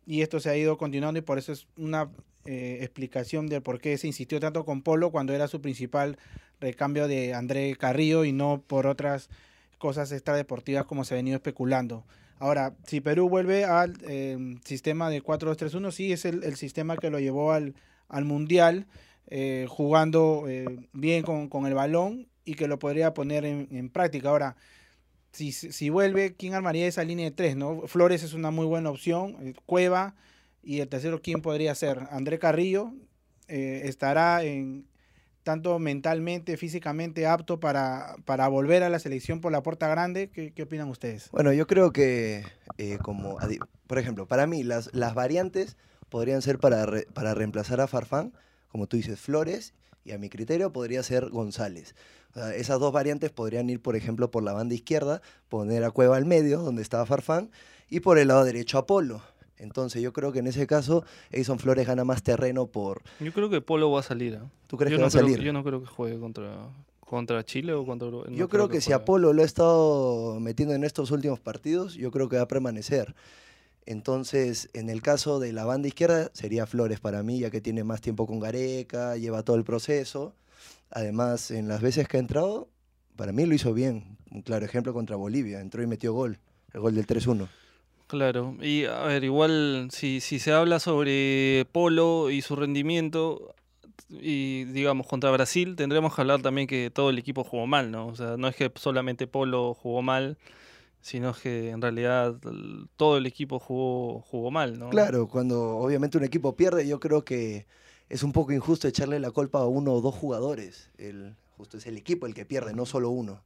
y 0.06 0.22
esto 0.22 0.40
se 0.40 0.50
ha 0.50 0.56
ido 0.56 0.78
continuando 0.78 1.20
y 1.20 1.24
por 1.24 1.38
eso 1.38 1.52
es 1.52 1.68
una 1.76 2.10
eh, 2.46 2.80
explicación 2.82 3.48
de 3.48 3.60
por 3.60 3.82
qué 3.82 3.98
se 3.98 4.08
insistió 4.08 4.40
tanto 4.40 4.64
con 4.64 4.82
Polo 4.82 5.12
cuando 5.12 5.34
era 5.34 5.50
su 5.50 5.62
principal 5.62 6.18
recambio 6.62 7.10
de 7.10 7.34
André 7.34 7.76
Carrillo 7.76 8.24
y 8.24 8.32
no 8.32 8.64
por 8.66 8.88
otras 8.88 9.30
cosas 9.78 10.12
extradeportivas 10.14 10.86
como 10.86 11.04
se 11.04 11.16
ha 11.16 11.18
venido 11.18 11.36
especulando. 11.36 12.06
Ahora, 12.40 12.76
si 12.88 13.02
Perú 13.02 13.30
vuelve 13.30 13.66
al 13.66 13.98
eh, 14.08 14.38
sistema 14.64 15.10
de 15.10 15.22
4-2-3-1, 15.22 15.92
sí 15.92 16.14
es 16.14 16.26
el, 16.26 16.44
el, 16.44 16.56
sistema 16.56 16.98
que 16.98 17.10
lo 17.10 17.20
llevó 17.20 17.52
al, 17.52 17.76
al 18.08 18.26
Mundial 18.26 18.88
eh, 19.28 19.66
jugando 19.70 20.46
eh, 20.50 20.66
bien 20.92 21.24
con, 21.24 21.48
con, 21.48 21.66
el 21.66 21.74
balón 21.74 22.28
y 22.46 22.56
que 22.56 22.68
lo 22.68 22.80
podría 22.80 23.14
poner 23.14 23.46
en, 23.46 23.68
en 23.72 23.90
práctica. 23.90 24.30
Ahora, 24.30 24.56
si, 25.32 25.52
si, 25.52 25.90
vuelve, 25.90 26.36
¿quién 26.36 26.54
armaría 26.54 26.88
esa 26.88 27.04
línea 27.04 27.26
de 27.26 27.32
tres? 27.32 27.56
¿no? 27.56 27.88
Flores 27.88 28.24
es 28.24 28.34
una 28.34 28.52
muy 28.52 28.66
buena 28.66 28.90
opción, 28.90 29.38
eh, 29.42 29.54
Cueva, 29.66 30.16
y 30.64 30.80
el 30.80 30.90
tercero, 30.90 31.22
¿quién 31.22 31.42
podría 31.42 31.74
ser? 31.74 32.08
André 32.12 32.38
Carrillo 32.38 32.94
eh, 33.48 33.84
estará 33.86 34.44
en 34.44 34.86
tanto 35.44 35.80
mentalmente, 35.80 36.56
físicamente 36.58 37.26
apto 37.26 37.60
para, 37.60 38.16
para 38.26 38.48
volver 38.48 38.84
a 38.84 38.90
la 38.90 39.00
selección 39.00 39.42
por 39.42 39.52
la 39.52 39.64
puerta 39.64 39.88
grande. 39.88 40.30
¿Qué, 40.30 40.54
qué 40.54 40.64
opinan 40.64 40.90
ustedes? 40.90 41.30
Bueno, 41.32 41.52
yo 41.52 41.66
creo 41.66 41.92
que, 41.92 42.44
eh, 42.78 42.98
como, 43.02 43.38
por 43.88 43.98
ejemplo, 43.98 44.28
para 44.28 44.46
mí 44.46 44.64
las, 44.64 44.94
las 44.94 45.16
variantes 45.16 45.78
podrían 46.10 46.42
ser 46.42 46.60
para, 46.60 46.86
re, 46.86 47.08
para 47.14 47.34
reemplazar 47.34 47.82
a 47.82 47.88
Farfán, 47.88 48.34
como 48.68 48.88
tú 48.88 48.98
dices, 48.98 49.20
Flores, 49.20 49.74
y 50.04 50.12
a 50.12 50.18
mi 50.18 50.30
criterio 50.30 50.72
podría 50.72 51.04
ser 51.04 51.30
González. 51.30 51.96
Esas 52.56 52.80
dos 52.80 52.94
variantes 52.94 53.30
podrían 53.30 53.70
ir, 53.70 53.82
por 53.82 53.96
ejemplo, 53.96 54.32
por 54.32 54.44
la 54.44 54.54
banda 54.54 54.74
izquierda, 54.74 55.22
poner 55.50 55.84
a 55.84 55.92
Cueva 55.92 56.18
al 56.18 56.26
medio, 56.26 56.62
donde 56.62 56.82
estaba 56.82 57.06
Farfán, 57.06 57.52
y 57.90 58.00
por 58.00 58.18
el 58.18 58.30
lado 58.30 58.46
derecho 58.46 58.78
a 58.78 58.86
Polo. 58.86 59.22
Entonces 59.58 60.02
yo 60.02 60.12
creo 60.12 60.32
que 60.32 60.40
en 60.40 60.48
ese 60.48 60.66
caso 60.66 61.04
Edson 61.30 61.60
Flores 61.60 61.86
gana 61.86 62.04
más 62.04 62.24
terreno 62.24 62.66
por... 62.68 63.04
Yo 63.20 63.32
creo 63.32 63.50
que 63.50 63.62
Polo 63.62 63.92
va 63.92 64.00
a 64.00 64.04
salir. 64.04 64.34
¿eh? 64.34 64.40
¿Tú 64.68 64.78
crees 64.78 64.92
yo 64.92 64.98
que 64.98 65.02
no 65.02 65.04
va 65.04 65.08
a 65.08 65.12
salir? 65.12 65.40
Yo 65.40 65.54
no 65.54 65.64
creo 65.64 65.82
que 65.82 65.88
juegue 65.88 66.20
contra, 66.20 66.70
contra 67.00 67.46
Chile 67.46 67.74
o 67.74 67.86
contra... 67.86 68.10
No 68.10 68.24
yo 68.24 68.26
creo, 68.30 68.48
creo 68.48 68.68
que, 68.70 68.78
que 68.78 68.82
si 68.82 68.92
Apolo 68.92 69.34
lo 69.34 69.44
ha 69.44 69.46
estado 69.46 70.40
metiendo 70.40 70.74
en 70.74 70.84
estos 70.84 71.12
últimos 71.12 71.40
partidos, 71.40 71.94
yo 71.94 72.10
creo 72.10 72.28
que 72.28 72.38
va 72.38 72.44
a 72.44 72.48
permanecer. 72.48 73.14
Entonces, 73.92 74.70
en 74.74 74.90
el 74.90 75.02
caso 75.02 75.40
de 75.40 75.54
la 75.54 75.66
banda 75.66 75.88
izquierda, 75.88 76.32
sería 76.34 76.66
Flores 76.66 77.00
para 77.00 77.24
mí, 77.24 77.40
ya 77.40 77.52
que 77.52 77.62
tiene 77.62 77.84
más 77.84 78.02
tiempo 78.02 78.26
con 78.26 78.40
Gareca, 78.40 79.18
lleva 79.18 79.44
todo 79.44 79.58
el 79.58 79.64
proceso. 79.64 80.34
Además, 80.90 81.52
en 81.52 81.68
las 81.68 81.82
veces 81.82 82.08
que 82.08 82.18
ha 82.18 82.20
entrado, 82.20 82.70
para 83.16 83.32
mí 83.32 83.46
lo 83.46 83.54
hizo 83.54 83.74
bien. 83.74 84.18
Un 84.32 84.42
claro 84.44 84.66
ejemplo 84.66 84.94
contra 84.94 85.16
Bolivia. 85.18 85.60
Entró 85.60 85.84
y 85.84 85.88
metió 85.88 86.14
gol. 86.14 86.40
El 86.74 86.80
gol 86.80 86.96
del 86.96 87.06
3-1. 87.06 87.50
Claro, 88.08 88.58
y 88.62 88.86
a 88.86 89.04
ver, 89.04 89.24
igual 89.24 89.88
si, 89.92 90.20
si 90.20 90.40
se 90.40 90.52
habla 90.52 90.80
sobre 90.80 91.66
Polo 91.72 92.30
y 92.30 92.42
su 92.42 92.58
rendimiento, 92.58 93.56
y 94.10 94.66
digamos 94.66 95.08
contra 95.08 95.32
Brasil, 95.32 95.76
tendremos 95.78 96.14
que 96.14 96.22
hablar 96.22 96.42
también 96.42 96.68
que 96.68 96.92
todo 96.94 97.10
el 97.10 97.18
equipo 97.18 97.46
jugó 97.46 97.68
mal, 97.68 97.90
¿no? 97.90 98.08
O 98.08 98.16
sea, 98.16 98.36
no 98.38 98.50
es 98.50 98.56
que 98.56 98.70
solamente 98.76 99.28
Polo 99.28 99.74
jugó 99.74 100.02
mal, 100.02 100.38
sino 101.02 101.34
que 101.34 101.70
en 101.72 101.82
realidad 101.82 102.36
todo 102.96 103.18
el 103.18 103.26
equipo 103.26 103.60
jugó, 103.60 104.22
jugó 104.22 104.52
mal, 104.52 104.78
¿no? 104.80 104.90
Claro, 104.90 105.28
cuando 105.28 105.78
obviamente 105.78 106.18
un 106.18 106.24
equipo 106.24 106.56
pierde, 106.56 106.88
yo 106.88 107.00
creo 107.00 107.24
que 107.26 107.66
es 108.10 108.24
un 108.24 108.32
poco 108.32 108.52
injusto 108.52 108.88
echarle 108.88 109.20
la 109.20 109.32
culpa 109.32 109.60
a 109.60 109.66
uno 109.68 109.94
o 109.94 110.02
dos 110.02 110.16
jugadores. 110.16 110.90
El, 110.98 111.36
justo 111.58 111.78
es 111.78 111.86
el 111.88 111.98
equipo 111.98 112.26
el 112.28 112.34
que 112.34 112.46
pierde, 112.46 112.74
no 112.74 112.86
solo 112.86 113.10
uno. 113.10 113.42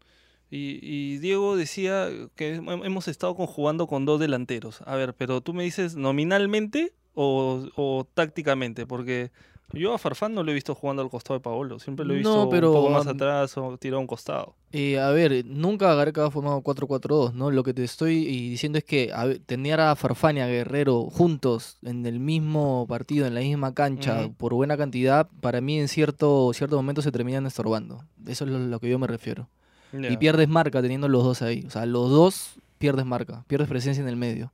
Y, 0.52 0.80
y 0.82 1.18
Diego 1.18 1.56
decía 1.56 2.10
que 2.36 2.60
hem- 2.60 2.86
hemos 2.86 3.08
estado 3.08 3.36
conjugando 3.36 3.88
con 3.88 4.06
dos 4.06 4.20
delanteros. 4.20 4.82
A 4.86 4.96
ver, 4.96 5.14
pero 5.16 5.42
tú 5.42 5.54
me 5.54 5.64
dices 5.64 5.96
nominalmente 5.96 6.94
o, 7.16 7.68
o 7.76 8.08
tácticamente, 8.14 8.86
porque 8.86 9.32
yo 9.74 9.94
a 9.94 9.98
Farfán 9.98 10.34
no 10.34 10.44
lo 10.44 10.52
he 10.52 10.54
visto 10.54 10.74
jugando 10.76 11.02
al 11.02 11.10
costado 11.10 11.40
de 11.40 11.44
Paolo, 11.44 11.80
siempre 11.80 12.06
lo 12.06 12.14
he 12.14 12.22
No, 12.22 12.30
visto 12.32 12.50
pero, 12.50 12.72
un 12.72 12.78
poco 12.78 12.90
más 12.92 13.08
atrás 13.08 13.58
o 13.58 13.78
tirado 13.78 13.98
a 13.98 14.02
un 14.02 14.08
costado. 14.08 14.56
Eh, 14.72 15.00
a 15.00 15.10
ver, 15.10 15.46
nunca 15.46 15.94
Gareca 15.96 16.26
ha 16.26 16.32
formado 16.32 16.62
4-4-2, 16.62 17.34
¿no? 17.34 17.52
Lo 17.52 17.64
que 17.64 17.74
te 17.74 17.84
estoy 17.84 18.18
y 18.28 18.50
diciendo 18.50 18.78
es 18.78 18.84
que 18.84 19.12
a 19.14 19.26
ver, 19.26 19.40
tener 19.40 19.80
a 19.80 19.96
Farfán 19.96 20.38
y 20.38 20.42
a 20.42 20.48
Guerrero 20.48 21.04
juntos 21.10 21.78
en 21.84 22.06
el 22.06 22.20
mismo 22.20 22.86
partido, 22.88 23.26
en 23.26 23.34
la 23.36 23.42
misma 23.42 23.74
cancha, 23.74 24.30
por 24.38 24.54
buena 24.54 24.78
cantidad, 24.78 25.28
para 25.42 25.62
mí 25.62 25.80
en 25.80 25.88
cierto, 25.88 26.52
cierto 26.54 26.76
momento 26.76 27.02
se 27.02 27.12
terminan 27.12 27.46
estorbando. 27.46 28.04
Eso 28.28 28.46
es 28.46 28.52
lo, 28.52 28.60
lo 28.60 28.80
que 28.80 28.90
yo 28.90 29.00
me 29.00 29.08
refiero. 29.08 29.48
Y 29.94 30.18
pierdes 30.18 30.50
marca 30.50 30.82
teniendo 30.82 31.08
los 31.08 31.24
dos 31.24 31.42
ahí. 31.42 31.64
O 31.66 31.70
sea, 31.70 31.86
los 31.86 32.10
dos 32.10 32.56
pierdes 32.78 33.06
marca, 33.06 33.46
pierdes 33.48 33.70
presencia 33.70 34.02
en 34.02 34.10
el 34.10 34.18
medio. 34.18 34.52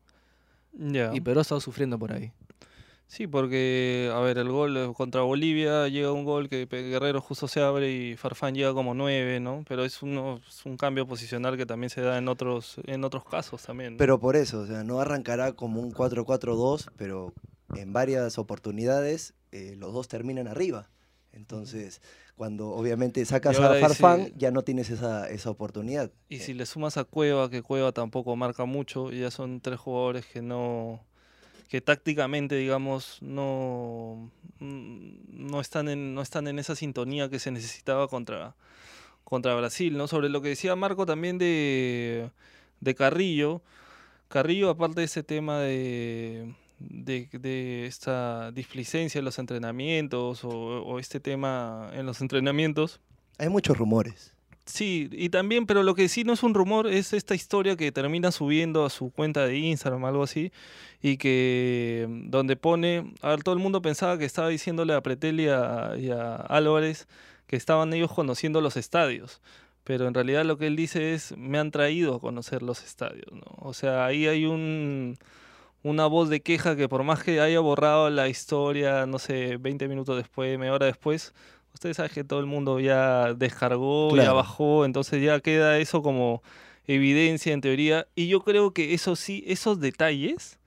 Y 1.14 1.20
Perú 1.22 1.40
ha 1.40 1.42
estado 1.42 1.60
sufriendo 1.62 1.98
por 2.00 2.14
ahí. 2.14 2.32
Sí, 3.12 3.28
porque, 3.28 4.10
a 4.16 4.22
ver, 4.22 4.38
el 4.38 4.48
gol 4.48 4.78
eh, 4.78 4.94
contra 4.96 5.20
Bolivia 5.20 5.90
llega 5.90 6.14
un 6.14 6.24
gol 6.24 6.48
que 6.48 6.66
Guerrero 6.66 7.20
justo 7.20 7.50
se 7.50 7.60
abre 7.60 7.92
y 7.92 8.16
Farfán 8.16 8.56
llega 8.56 8.74
como 8.74 8.94
nueve, 8.94 9.42
¿no? 9.42 9.66
Pero 9.68 9.84
es, 9.84 10.02
uno, 10.02 10.40
es 10.48 10.66
un 10.66 10.78
cambio 10.78 11.06
posicional 11.06 11.58
que 11.58 11.66
también 11.66 11.90
se 11.90 12.00
da 12.00 12.18
en 12.18 12.30
otros, 12.30 12.78
en 12.86 13.04
otros 13.04 13.26
casos 13.26 13.64
también. 13.64 13.96
¿no? 13.96 13.98
Pero 13.98 14.18
por 14.22 14.38
eso, 14.38 14.62
o 14.62 14.66
sea, 14.66 14.86
no 14.86 15.02
arrancará 15.02 15.52
como 15.52 15.82
un 15.82 15.92
4-4-2, 15.92 16.90
pero 16.96 17.34
en 17.76 17.92
varias 17.92 18.38
oportunidades 18.38 19.34
eh, 19.52 19.76
los 19.78 19.92
dos 19.92 20.08
terminan 20.08 20.48
arriba. 20.48 20.90
Entonces, 21.34 22.02
cuando 22.38 22.70
obviamente 22.70 23.26
sacas 23.26 23.60
Y 23.60 23.62
a 23.62 23.74
Farfán, 23.74 24.32
ya 24.38 24.52
no 24.52 24.62
tienes 24.62 24.90
esa, 24.90 25.30
esa 25.30 25.50
oportunidad. 25.50 26.12
Y 26.30 26.40
si 26.40 26.54
le 26.54 26.66
sumas 26.66 26.96
a 26.96 27.04
Cueva, 27.04 27.50
que 27.50 27.62
Cueva 27.62 27.92
tampoco 27.92 28.38
marca 28.38 28.64
mucho, 28.64 29.12
ya 29.12 29.32
son 29.32 29.60
tres 29.60 29.82
jugadores 29.82 30.26
que 30.26 30.42
no 30.42 31.02
que 31.72 31.80
tácticamente, 31.80 32.56
digamos, 32.58 33.18
no, 33.22 34.30
mm, 34.60 35.12
no, 35.30 35.62
están 35.62 35.88
en, 35.88 36.14
no 36.14 36.22
están 36.22 36.48
en 36.50 36.60
esa 36.60 36.76
sintonía 36.76 37.30
que 37.30 37.40
se 37.40 37.50
necesitaba 37.50 38.10
contra, 38.10 38.56
contra 39.24 39.56
Brasil, 39.56 39.96
¿no? 39.96 40.10
Sobre 40.10 40.28
lo 40.28 40.42
que 40.42 40.50
decía 40.50 40.76
Marco 40.76 41.06
también 41.06 41.38
de, 41.38 42.30
de 42.82 42.94
Carrillo. 42.96 43.62
Carrillo, 44.28 44.70
aparte 44.70 45.00
de 45.00 45.06
ese 45.06 45.24
tema 45.24 45.62
de, 45.62 46.54
de, 46.80 47.30
de 47.32 47.86
esta 47.86 48.52
displicencia 48.52 49.20
en 49.20 49.24
los 49.24 49.40
entrenamientos 49.40 50.44
o, 50.44 50.50
o 50.50 51.00
este 51.00 51.22
tema 51.22 51.90
en 51.94 52.06
los 52.06 52.20
entrenamientos, 52.20 53.00
Hay 53.38 53.48
muchos 53.48 53.78
rumores. 53.78 54.36
Sí, 54.66 55.10
y 55.12 55.30
también, 55.30 55.66
pero 55.66 55.84
lo 55.84 55.96
que 55.96 56.08
sí 56.08 56.24
no 56.24 56.34
es 56.34 56.44
un 56.44 56.54
rumor 56.54 56.88
es 56.88 57.14
esta 57.14 57.34
historia 57.36 57.76
que 57.76 57.92
termina 57.92 58.32
subiendo 58.32 58.86
a 58.86 58.90
su 58.90 59.12
cuenta 59.12 59.46
de 59.46 59.58
Instagram, 59.58 60.06
algo 60.06 60.24
así, 60.24 60.52
y 61.02 61.18
que 61.18 62.06
mm, 62.08 62.30
donde 62.30 62.56
pone, 62.56 63.14
a 63.22 63.30
ver, 63.30 63.44
todo 63.44 63.54
el 63.56 63.62
mundo 63.62 63.82
pensaba 63.82 64.18
que 64.18 64.26
estaba 64.26 64.50
diciéndole 64.50 64.94
a 64.94 65.02
Pretel 65.02 65.40
y 65.40 65.50
a, 65.50 65.94
y 65.98 66.12
a 66.12 66.36
Álvarez 66.36 67.08
que 67.48 67.56
estaban 67.56 67.94
ellos 67.94 68.12
conociendo 68.14 68.62
los 68.62 68.78
estadios, 68.78 69.42
pero 69.84 70.08
en 70.08 70.14
realidad 70.14 70.46
lo 70.46 70.58
que 70.58 70.68
él 70.68 70.76
dice 70.76 71.14
es, 71.14 71.36
me 71.38 71.58
han 71.58 71.72
traído 71.72 72.16
a 72.16 72.20
conocer 72.20 72.62
los 72.62 72.84
estadios, 72.84 73.32
¿no? 73.32 73.44
O 73.58 73.74
sea, 73.74 74.06
ahí 74.06 74.28
hay 74.28 74.46
un, 74.46 75.18
una 75.84 76.06
voz 76.06 76.30
de 76.30 76.42
queja 76.42 76.76
que 76.76 76.88
por 76.88 77.04
más 77.04 77.24
que 77.24 77.42
haya 77.42 77.60
borrado 77.60 78.10
la 78.10 78.30
historia, 78.30 79.06
no 79.06 79.20
sé, 79.20 79.58
20 79.58 79.88
minutos 79.88 80.18
después, 80.18 80.58
media 80.60 80.74
hora 80.74 80.86
después, 80.86 81.34
ustedes 81.74 81.98
saben 81.98 82.12
que 82.14 82.24
todo 82.24 82.40
el 82.40 82.46
mundo 82.46 82.80
ya 82.80 83.34
descargó, 83.34 84.10
ya 84.10 84.16
Claro. 84.24 84.36
bajó, 84.36 84.86
entonces 84.86 85.24
ya 85.24 85.40
queda 85.40 85.78
eso 85.80 86.02
como 86.02 86.42
evidencia 86.88 87.54
en 87.54 87.62
teoría. 87.62 88.08
Y 88.16 88.28
yo 88.28 88.42
creo 88.42 88.72
que 88.74 88.94
eso 88.94 89.16
sí, 89.16 89.44
esos 89.48 89.80
detalles, 89.80 90.60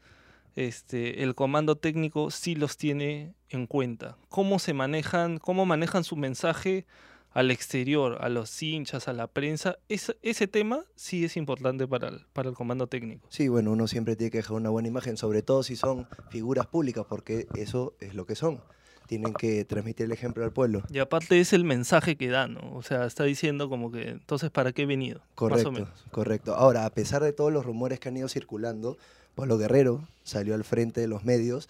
este, 0.57 1.23
el 1.23 1.35
comando 1.35 1.77
técnico 1.77 2.31
sí 2.31 2.55
los 2.55 2.77
tiene 2.77 3.35
en 3.51 3.67
cuenta. 3.67 4.17
Cómo 4.29 4.59
se 4.59 4.73
manejan, 4.73 5.39
cómo 5.39 5.67
manejan 5.67 6.05
su 6.05 6.17
mensaje 6.17 6.87
al 7.33 7.51
exterior, 7.51 8.19
a 8.21 8.29
los 8.29 8.63
hinchas, 8.63 9.09
a 9.09 9.13
la 9.13 9.27
prensa. 9.27 9.77
Ese, 9.89 10.17
ese 10.23 10.47
tema 10.47 10.83
sí 10.95 11.25
es 11.25 11.37
importante 11.37 11.89
para 11.89 12.09
el, 12.09 12.27
para 12.33 12.49
el 12.49 12.55
comando 12.55 12.87
técnico. 12.87 13.27
Sí, 13.29 13.49
bueno, 13.49 13.73
uno 13.73 13.89
siempre 13.89 14.15
tiene 14.15 14.31
que 14.31 14.39
dejar 14.39 14.53
una 14.57 14.71
buena 14.71 14.87
imagen, 14.87 15.17
sobre 15.17 15.43
todo 15.43 15.65
si 15.65 15.75
son 15.75 16.07
figuras 16.31 16.69
públicas, 16.69 17.05
porque 17.09 17.49
eso 17.57 17.95
es 18.01 18.15
lo 18.15 18.25
que 18.25 18.37
son. 18.37 18.61
Tienen 19.07 19.35
que 19.35 19.65
transmitir 19.65 20.07
el 20.07 20.13
ejemplo 20.13 20.45
al 20.45 20.53
pueblo. 20.53 20.83
Y 20.91 20.99
aparte 20.99 21.39
es 21.39 21.53
el 21.53 21.65
mensaje 21.65 22.17
que 22.17 22.29
da, 22.29 22.49
¿no? 22.49 22.75
O 22.75 22.83
sea, 22.83 23.05
está 23.05 23.25
diciendo 23.25 23.69
como 23.69 23.91
que, 23.93 24.09
entonces, 24.09 24.51
¿para 24.51 24.73
qué 24.73 24.83
he 24.83 24.87
venido? 24.87 25.19
Más 25.19 25.29
o 25.29 25.35
Correcto, 25.35 25.73
menos. 25.73 26.05
correcto. 26.11 26.55
Ahora, 26.55 26.87
a 26.87 26.91
pesar 26.91 27.23
de 27.23 27.33
todos 27.33 27.53
los 27.53 27.65
rumores 27.67 28.01
que 28.01 28.09
han 28.09 28.17
ido 28.17 28.29
circulando, 28.29 28.97
Pablo 29.35 29.59
Guerrero 29.59 30.09
salió 30.23 30.55
al 30.55 30.65
frente 30.65 31.01
de 31.01 31.09
los 31.09 31.25
medios 31.25 31.69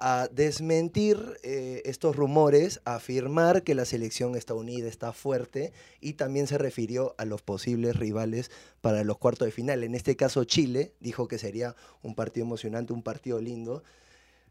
a 0.00 0.28
desmentir 0.30 1.18
eh, 1.42 1.82
estos 1.84 2.14
rumores, 2.14 2.80
a 2.84 2.94
afirmar 2.94 3.64
que 3.64 3.74
la 3.74 3.84
selección 3.84 4.36
está 4.36 4.54
unida, 4.54 4.86
está 4.86 5.12
fuerte, 5.12 5.72
y 6.00 6.12
también 6.12 6.46
se 6.46 6.56
refirió 6.56 7.16
a 7.18 7.24
los 7.24 7.42
posibles 7.42 7.96
rivales 7.96 8.52
para 8.80 9.02
los 9.02 9.18
cuartos 9.18 9.46
de 9.46 9.50
final. 9.52 9.82
En 9.82 9.96
este 9.96 10.14
caso, 10.14 10.44
Chile 10.44 10.92
dijo 11.00 11.26
que 11.26 11.38
sería 11.38 11.74
un 12.02 12.14
partido 12.14 12.46
emocionante, 12.46 12.92
un 12.92 13.02
partido 13.02 13.40
lindo. 13.40 13.82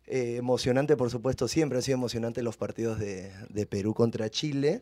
Eh, 0.08 0.38
emocionante, 0.38 0.96
por 0.96 1.10
supuesto, 1.10 1.48
siempre 1.48 1.78
han 1.78 1.82
sido 1.84 1.98
emocionantes 1.98 2.44
los 2.44 2.56
partidos 2.58 2.98
de, 2.98 3.32
de 3.50 3.66
Perú 3.66 3.94
contra 3.94 4.30
Chile. 4.30 4.82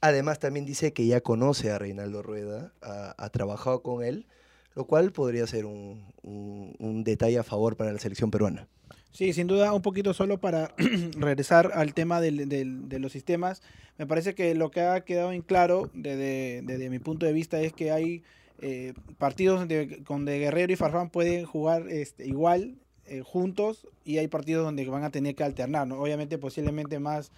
Además, 0.00 0.38
también 0.40 0.66
dice 0.66 0.92
que 0.92 1.06
ya 1.06 1.20
conoce 1.20 1.70
a 1.70 1.78
Reinaldo 1.78 2.22
Rueda, 2.22 2.72
ha, 2.82 3.28
trabajado 3.30 3.82
con 3.82 4.04
él, 4.04 4.26
lo 4.74 4.84
cual 4.84 5.12
podría 5.12 5.46
ser 5.46 5.64
un, 5.64 6.04
un- 6.22 7.04
detalle 7.04 7.38
a 7.38 7.42
favor 7.44 7.76
para 7.76 7.92
la 7.92 7.98
selección 7.98 8.30
peruana. 8.30 8.66
Sí, 9.12 9.32
sin 9.32 9.46
duda, 9.46 9.72
un 9.72 9.80
poquito 9.82 10.12
solo 10.12 10.38
para 10.40 10.74
regresar 11.16 11.70
al 11.74 11.94
tema 11.94 12.20
del- 12.20 12.48
del- 12.48 12.88
de 12.88 12.98
los 12.98 13.12
sistemas. 13.12 13.62
Me 13.96 14.06
parece 14.06 14.34
que 14.34 14.54
lo 14.56 14.70
que 14.72 14.80
ha 14.80 15.00
quedado 15.04 15.30
en 15.32 15.42
claro 15.42 15.88
desde, 15.94 16.62
desde 16.64 16.90
mi 16.90 16.98
punto 16.98 17.24
de 17.24 17.32
vista 17.32 17.60
es 17.60 17.72
que 17.72 17.92
hay 17.92 18.24
eh, 18.60 18.92
partidos 19.18 19.60
donde, 19.60 20.02
donde 20.06 20.38
Guerrero 20.40 20.72
y 20.72 20.76
Farfán 20.76 21.10
pueden 21.10 21.46
jugar 21.46 21.88
este, 21.88 22.26
igual, 22.26 22.74
eh, 23.06 23.22
juntos, 23.24 23.86
y 24.04 24.18
hay 24.18 24.28
partidos 24.28 24.64
donde 24.64 24.84
van 24.86 25.04
a 25.04 25.10
tener 25.10 25.34
que 25.34 25.44
alternar. 25.44 25.86
¿no? 25.86 26.00
Obviamente, 26.00 26.38
posiblemente 26.38 26.98
más 26.98 27.30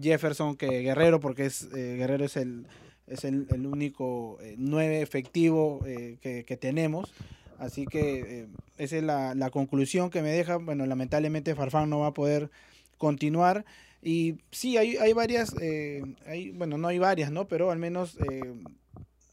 Jefferson 0.00 0.56
que 0.56 0.80
Guerrero, 0.80 1.20
porque 1.20 1.46
es 1.46 1.68
eh, 1.74 1.96
Guerrero 1.98 2.24
es 2.24 2.36
el, 2.36 2.66
es 3.06 3.24
el, 3.24 3.46
el 3.50 3.66
único 3.66 4.38
eh, 4.40 4.54
nueve 4.58 5.00
efectivo 5.02 5.80
que, 5.84 6.44
que 6.46 6.56
tenemos. 6.56 7.12
Así 7.58 7.84
que 7.84 8.46
esa 8.78 8.96
es 8.96 9.02
la, 9.02 9.34
la 9.34 9.50
conclusión 9.50 10.08
que 10.08 10.22
me 10.22 10.30
deja. 10.30 10.56
Bueno, 10.56 10.86
lamentablemente 10.86 11.54
Farfán 11.54 11.90
no 11.90 11.98
va 12.00 12.06
a 12.08 12.14
poder 12.14 12.50
continuar. 12.96 13.64
Y 14.02 14.36
sí, 14.50 14.78
hay, 14.78 14.96
hay 14.96 15.12
varias, 15.12 15.54
eh, 15.60 16.02
hay, 16.24 16.52
bueno, 16.52 16.78
no 16.78 16.88
hay 16.88 16.98
varias, 16.98 17.30
¿no? 17.30 17.48
Pero 17.48 17.70
al 17.70 17.78
menos 17.78 18.16
eh, 18.30 18.40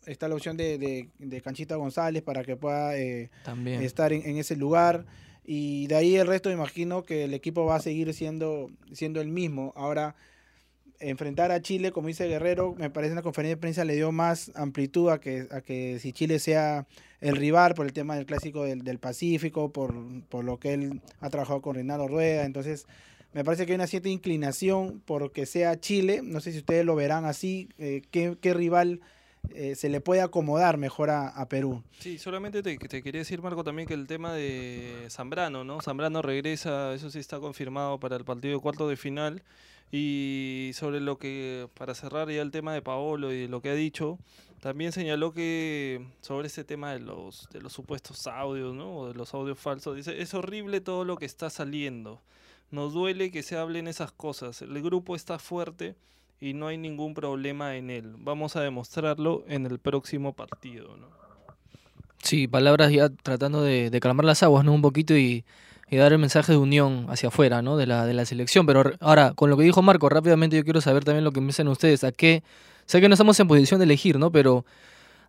está 0.06 0.27
la 0.27 0.36
opción 0.36 0.58
de, 0.58 0.77
de- 0.77 1.08
de 1.20 1.41
Canchita 1.41 1.75
González 1.77 2.22
para 2.22 2.44
que 2.44 2.58
pueda 2.58 2.98
eh, 2.98 3.29
También. 3.46 3.82
estar 3.82 4.12
en, 4.12 4.24
en 4.27 4.38
ese 4.38 4.58
lugar. 4.58 5.06
Y 5.50 5.88
de 5.88 5.96
ahí 5.96 6.16
el 6.18 6.27
resto, 6.27 6.51
imagino 6.51 7.06
que 7.06 7.24
el 7.24 7.34
equipo 7.34 7.63
va 7.66 7.77
a 7.77 7.80
seguir 7.80 8.13
siendo, 8.13 8.70
siendo 8.92 9.22
el 9.22 9.30
mismo. 9.30 9.72
Ahora, 9.77 10.18
enfrentar 11.00 11.54
a 11.54 11.62
Chile, 11.62 11.94
como 11.94 12.10
dice 12.10 12.27
Guerrero, 12.27 12.75
me 12.77 12.89
parece 12.89 13.12
en 13.12 13.16
la 13.16 13.22
conferencia 13.22 13.56
de 13.56 13.62
prensa 13.62 13.86
le 13.86 13.96
dio 13.96 14.12
más 14.12 14.51
amplitud 14.56 15.10
a 15.10 15.22
que, 15.22 15.48
a 15.51 15.62
que 15.62 16.00
si 16.00 16.12
Chile 16.12 16.39
sea 16.39 16.86
el 17.22 17.38
rival 17.38 17.75
por 17.75 17.86
el 17.86 17.94
tema 17.94 18.18
del 18.18 18.25
clásico 18.25 18.66
del, 18.66 18.84
del 18.84 19.00
Pacífico, 19.00 19.72
por, 19.72 19.96
por 20.27 20.44
lo 20.44 20.60
que 20.60 20.74
él 20.74 21.01
ha 21.22 21.30
trabajado 21.30 21.62
con 21.62 21.75
Reinaldo 21.75 22.10
Rueda. 22.10 22.44
Entonces, 22.44 22.86
me 23.34 23.46
parece 23.46 23.66
que 23.66 23.72
hay 23.72 23.75
una 23.75 23.88
cierta 23.88 24.10
inclinación 24.10 25.01
por 25.06 25.32
que 25.32 25.46
sea 25.46 25.80
Chile. 25.80 26.22
No 26.24 26.42
sé 26.42 26.51
si 26.51 26.58
ustedes 26.58 26.84
lo 26.84 26.96
verán 26.96 27.24
así. 27.24 27.70
eh, 27.77 28.01
¿qué, 28.12 28.36
qué 28.42 28.54
rival 28.54 29.00
eh, 29.54 29.75
se 29.75 29.89
le 29.89 30.01
puede 30.01 30.22
acomodar 30.22 30.77
mejor 30.77 31.10
a, 31.10 31.30
a 31.30 31.48
Perú? 31.48 31.84
Sí, 32.00 32.18
solamente 32.18 32.63
te, 32.63 32.77
te 32.77 33.04
quería 33.04 33.20
decir, 33.20 33.42
Marco, 33.42 33.63
también 33.63 33.88
que 33.88 33.94
el 33.94 34.08
tema 34.08 34.34
de 34.34 35.08
Zambrano, 35.10 35.63
¿no? 35.63 35.82
Zambrano 35.82 36.22
regresa, 36.22 36.94
eso 36.94 37.10
sí 37.10 37.20
está 37.20 37.39
confirmado 37.39 38.00
para 38.00 38.16
el 38.16 38.25
partido 38.25 38.56
de 38.56 38.62
cuarto 38.62 38.88
de 38.88 38.96
final. 38.96 39.44
Y 39.92 40.72
sobre 40.74 41.00
lo 41.00 41.18
que, 41.18 41.70
para 41.74 41.96
cerrar 41.96 42.30
ya 42.30 42.42
el 42.42 42.51
tema 42.51 42.74
de 42.74 42.82
Paolo 42.82 43.32
y 43.32 43.48
lo 43.48 43.62
que 43.62 43.70
ha 43.70 43.74
dicho, 43.74 44.20
también 44.60 44.92
señaló 44.92 45.32
que 45.32 46.06
sobre 46.22 46.48
ese 46.48 46.66
tema 46.66 46.92
de 46.92 47.00
los, 47.00 47.48
de 47.54 47.62
los 47.62 47.72
supuestos 47.72 48.27
audios, 48.27 48.75
¿no? 48.75 48.98
O 48.98 49.08
de 49.08 49.13
los 49.13 49.34
audios 49.34 49.58
falsos, 49.58 49.96
dice, 49.96 50.22
es 50.22 50.34
horrible 50.34 50.82
todo 50.82 51.06
lo 51.06 51.16
que 51.16 51.25
está 51.25 51.50
saliendo. 51.50 52.22
Nos 52.70 52.94
duele 52.94 53.32
que 53.32 53.44
se 53.44 53.56
hablen 53.56 53.88
esas 53.88 54.12
cosas. 54.12 54.62
El 54.62 54.82
grupo 54.82 55.16
está 55.16 55.39
fuerte 55.39 55.96
y 56.39 56.53
no 56.53 56.67
hay 56.67 56.77
ningún 56.77 57.13
problema 57.13 57.75
en 57.75 57.89
él. 57.89 58.15
Vamos 58.20 58.56
a 58.56 58.62
demostrarlo 58.62 59.44
en 59.48 59.65
el 59.65 59.79
próximo 59.79 60.34
partido, 60.34 60.96
¿no? 60.98 61.08
Sí, 62.24 62.48
palabras 62.48 62.91
ya 62.91 63.10
tratando 63.10 63.62
de, 63.62 63.89
de 63.89 64.00
calmar 64.00 64.25
las 64.25 64.44
aguas, 64.44 64.65
¿no? 64.65 64.74
Un 64.74 64.82
poquito 64.82 65.15
y, 65.15 65.46
y 65.89 65.96
dar 65.98 66.12
el 66.12 66.20
mensaje 66.20 66.51
de 66.51 66.58
unión 66.58 67.06
hacia 67.10 67.29
afuera, 67.29 67.62
¿no? 67.62 67.77
De 67.77 67.86
la, 67.86 68.06
de 68.06 68.13
la 68.13 68.25
selección. 68.25 68.65
Pero 68.65 68.91
ahora, 69.00 69.34
con 69.34 69.50
lo 69.50 69.58
que 69.58 69.63
dijo 69.63 69.82
Marco, 69.82 70.10
rápidamente 70.10 70.58
yo 70.58 70.63
quiero 70.63 70.82
saber 70.82 71.03
también 71.03 71.24
lo 71.24 71.32
que 71.32 71.39
piensan 71.39 71.67
ustedes. 71.67 72.03
¿A 72.03 72.12
qué? 72.12 72.44
Sé 72.86 73.01
que 73.01 73.08
no 73.08 73.13
estamos 73.13 73.39
en 73.39 73.48
posición 73.48 73.79
de 73.79 73.86
elegir, 73.86 74.17
¿no? 74.20 74.32
Pero 74.32 74.65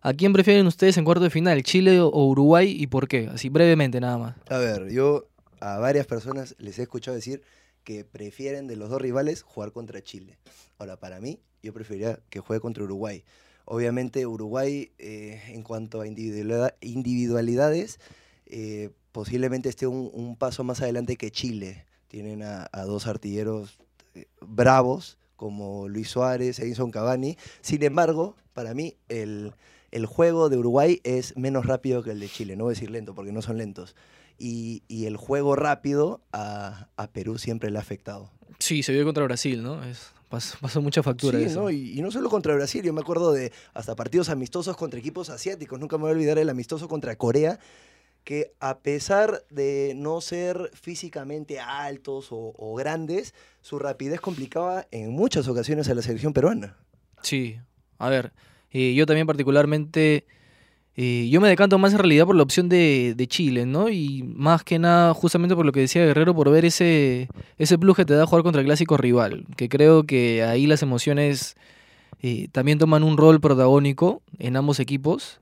¿a 0.01 0.13
quién 0.13 0.33
prefieren 0.33 0.65
ustedes 0.67 0.97
en 0.97 1.05
cuarto 1.05 1.23
de 1.23 1.29
final? 1.29 1.61
¿Chile 1.63 2.01
o 2.01 2.25
Uruguay 2.25 2.75
y 2.77 2.87
por 2.87 3.07
qué? 3.07 3.29
Así 3.33 3.49
brevemente 3.49 3.99
nada 3.99 4.17
más. 4.17 4.35
A 4.49 4.57
ver, 4.57 4.89
yo 4.91 5.25
a 5.61 5.77
varias 5.77 6.07
personas 6.07 6.55
les 6.57 6.79
he 6.79 6.83
escuchado 6.83 7.15
decir 7.15 7.41
que 7.83 8.05
prefieren 8.05 8.67
de 8.67 8.75
los 8.75 8.89
dos 8.89 9.01
rivales 9.01 9.41
jugar 9.41 9.71
contra 9.71 10.01
Chile. 10.01 10.37
Ahora, 10.77 10.97
para 10.97 11.19
mí, 11.19 11.39
yo 11.63 11.73
preferiría 11.73 12.19
que 12.29 12.39
juegue 12.39 12.61
contra 12.61 12.83
Uruguay. 12.83 13.23
Obviamente, 13.65 14.25
Uruguay, 14.25 14.91
eh, 14.97 15.41
en 15.47 15.63
cuanto 15.63 16.01
a 16.01 16.07
individualidad- 16.07 16.75
individualidades, 16.81 17.99
eh, 18.47 18.89
posiblemente 19.11 19.69
esté 19.69 19.87
un, 19.87 20.35
paso 20.37 20.63
más 20.63 20.81
adelante 20.81 21.17
que 21.17 21.31
Chile. 21.31 21.85
Tienen 22.07 22.41
a, 22.43 22.67
a 22.71 22.83
dos 22.83 23.05
artilleros 23.07 23.77
eh, 24.15 24.25
bravos, 24.41 25.17
como 25.35 25.87
Luis 25.87 26.09
Suárez, 26.09 26.59
Edison 26.59 26.91
Cavani. 26.91 27.37
Sin 27.61 27.83
embargo, 27.83 28.35
para 28.53 28.73
mí, 28.73 28.95
el, 29.07 29.53
el 29.91 30.05
juego 30.05 30.49
de 30.49 30.57
Uruguay 30.57 30.99
es 31.03 31.37
menos 31.37 31.65
rápido 31.65 32.03
que 32.03 32.11
el 32.11 32.19
de 32.19 32.27
Chile. 32.27 32.55
No 32.55 32.65
voy 32.65 32.71
a 32.71 32.75
decir 32.75 32.91
lento, 32.91 33.15
porque 33.15 33.31
no 33.31 33.41
son 33.41 33.57
lentos. 33.57 33.95
Y, 34.39 34.83
y 34.87 35.05
el 35.05 35.17
juego 35.17 35.55
rápido 35.55 36.21
a, 36.31 36.87
a 36.95 37.07
Perú 37.11 37.37
siempre 37.37 37.69
le 37.69 37.77
ha 37.77 37.81
afectado. 37.81 38.31
Sí, 38.57 38.83
se 38.83 38.93
vio 38.93 39.03
contra 39.05 39.23
Brasil, 39.25 39.61
¿no? 39.61 39.83
Es, 39.83 40.13
pasó, 40.29 40.57
pasó 40.61 40.81
mucha 40.81 41.03
factura 41.03 41.37
Sí, 41.37 41.45
eso. 41.45 41.63
¿no? 41.63 41.69
Y, 41.69 41.97
y 41.97 42.01
no 42.01 42.09
solo 42.09 42.29
contra 42.29 42.55
Brasil, 42.55 42.81
yo 42.83 42.93
me 42.93 43.01
acuerdo 43.01 43.33
de 43.33 43.51
hasta 43.73 43.95
partidos 43.95 44.29
amistosos 44.29 44.77
contra 44.77 44.99
equipos 44.99 45.29
asiáticos. 45.29 45.79
Nunca 45.79 45.97
me 45.97 46.03
voy 46.03 46.11
a 46.11 46.13
olvidar 46.13 46.37
el 46.39 46.49
amistoso 46.49 46.87
contra 46.87 47.17
Corea, 47.17 47.59
que 48.23 48.53
a 48.59 48.79
pesar 48.79 49.43
de 49.49 49.93
no 49.95 50.21
ser 50.21 50.71
físicamente 50.73 51.59
altos 51.59 52.31
o, 52.31 52.53
o 52.57 52.75
grandes, 52.75 53.33
su 53.61 53.79
rapidez 53.79 54.21
complicaba 54.21 54.87
en 54.91 55.11
muchas 55.11 55.47
ocasiones 55.47 55.89
a 55.89 55.95
la 55.95 56.01
selección 56.01 56.33
peruana. 56.33 56.77
Sí, 57.23 57.57
a 57.97 58.07
ver, 58.09 58.31
eh, 58.71 58.93
yo 58.93 59.05
también 59.05 59.25
particularmente, 59.27 60.25
eh, 61.01 61.29
yo 61.29 61.39
me 61.39 61.47
decanto 61.47 61.77
más 61.77 61.93
en 61.93 61.99
realidad 61.99 62.25
por 62.25 62.35
la 62.35 62.43
opción 62.43 62.67
de, 62.67 63.13
de 63.15 63.25
Chile, 63.25 63.65
¿no? 63.65 63.87
Y 63.87 64.21
más 64.35 64.65
que 64.65 64.79
nada 64.79 65.13
justamente 65.13 65.55
por 65.55 65.65
lo 65.65 65.71
que 65.71 65.79
decía 65.79 66.03
Guerrero, 66.03 66.35
por 66.35 66.51
ver 66.51 66.65
ese, 66.65 67.29
ese 67.57 67.77
plus 67.77 67.95
que 67.95 68.03
te 68.03 68.15
da 68.15 68.25
jugar 68.25 68.43
contra 68.43 68.59
el 68.59 68.67
clásico 68.67 68.97
rival, 68.97 69.45
que 69.55 69.69
creo 69.69 70.03
que 70.03 70.43
ahí 70.43 70.67
las 70.67 70.83
emociones 70.83 71.55
eh, 72.21 72.49
también 72.51 72.79
toman 72.79 73.03
un 73.03 73.15
rol 73.15 73.39
protagónico 73.39 74.21
en 74.39 74.57
ambos 74.57 74.81
equipos. 74.81 75.39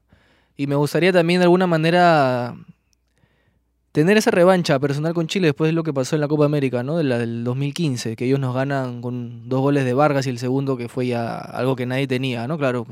Y 0.58 0.68
me 0.68 0.76
gustaría 0.76 1.12
también 1.12 1.40
de 1.40 1.46
alguna 1.46 1.66
manera 1.66 2.56
tener 3.94 4.16
esa 4.16 4.30
revancha 4.30 4.78
personal 4.78 5.16
con 5.16 5.26
Chile 5.26 5.48
después 5.48 5.70
de 5.70 5.74
lo 5.74 5.82
que 5.82 5.92
pasó 5.92 6.16
en 6.16 6.22
la 6.22 6.28
Copa 6.28 6.46
América, 6.46 6.84
¿no? 6.84 6.98
De 6.98 7.04
la 7.04 7.18
del 7.18 7.44
2015, 7.44 8.16
que 8.16 8.26
ellos 8.26 8.40
nos 8.40 8.54
ganan 8.54 9.02
con 9.02 9.50
dos 9.50 9.62
goles 9.62 9.86
de 9.86 9.96
Vargas 9.96 10.28
y 10.28 10.30
el 10.30 10.38
segundo 10.38 10.78
que 10.78 10.88
fue 10.88 11.08
ya 11.08 11.36
algo 11.36 11.76
que 11.76 11.88
nadie 11.88 12.06
tenía, 12.06 12.48
¿no? 12.48 12.60
Claro, 12.60 12.86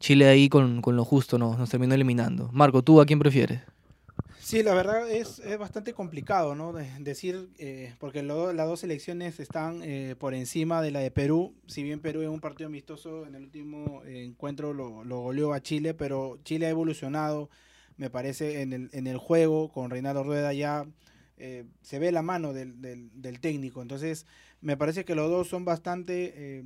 Chile 0.00 0.26
ahí 0.28 0.48
con, 0.48 0.82
con 0.82 0.96
lo 0.96 1.04
justo 1.04 1.38
nos, 1.38 1.58
nos 1.58 1.70
terminó 1.70 1.94
eliminando. 1.94 2.50
Marco, 2.52 2.82
¿tú 2.82 3.00
a 3.00 3.06
quién 3.06 3.18
prefieres? 3.20 3.60
Sí, 4.38 4.62
la 4.62 4.74
verdad 4.74 5.08
es, 5.10 5.38
es 5.40 5.58
bastante 5.58 5.92
complicado, 5.92 6.54
¿no? 6.54 6.72
De- 6.72 6.88
decir, 7.00 7.50
eh, 7.58 7.94
porque 7.98 8.22
las 8.22 8.66
dos 8.66 8.80
selecciones 8.80 9.38
están 9.38 9.82
eh, 9.82 10.16
por 10.18 10.34
encima 10.34 10.80
de 10.82 10.90
la 10.90 11.00
de 11.00 11.10
Perú. 11.10 11.54
Si 11.66 11.82
bien 11.82 12.00
Perú 12.00 12.22
en 12.22 12.30
un 12.30 12.40
partido 12.40 12.68
amistoso 12.68 13.26
en 13.26 13.34
el 13.34 13.42
último 13.44 14.02
encuentro 14.06 14.72
lo, 14.72 15.04
lo 15.04 15.20
goleó 15.20 15.52
a 15.52 15.60
Chile, 15.60 15.92
pero 15.94 16.38
Chile 16.42 16.66
ha 16.66 16.70
evolucionado, 16.70 17.50
me 17.98 18.08
parece, 18.10 18.62
en 18.62 18.72
el, 18.72 18.88
en 18.92 19.06
el 19.06 19.18
juego. 19.18 19.70
Con 19.70 19.90
Reinaldo 19.90 20.24
Rueda 20.24 20.52
ya 20.54 20.86
eh, 21.36 21.66
se 21.82 21.98
ve 21.98 22.10
la 22.10 22.22
mano 22.22 22.52
del- 22.54 22.80
del 22.80 23.40
técnico. 23.40 23.82
Entonces, 23.82 24.26
me 24.62 24.76
parece 24.76 25.04
que 25.04 25.14
los 25.14 25.30
dos 25.30 25.48
son 25.48 25.64
bastante 25.66 26.60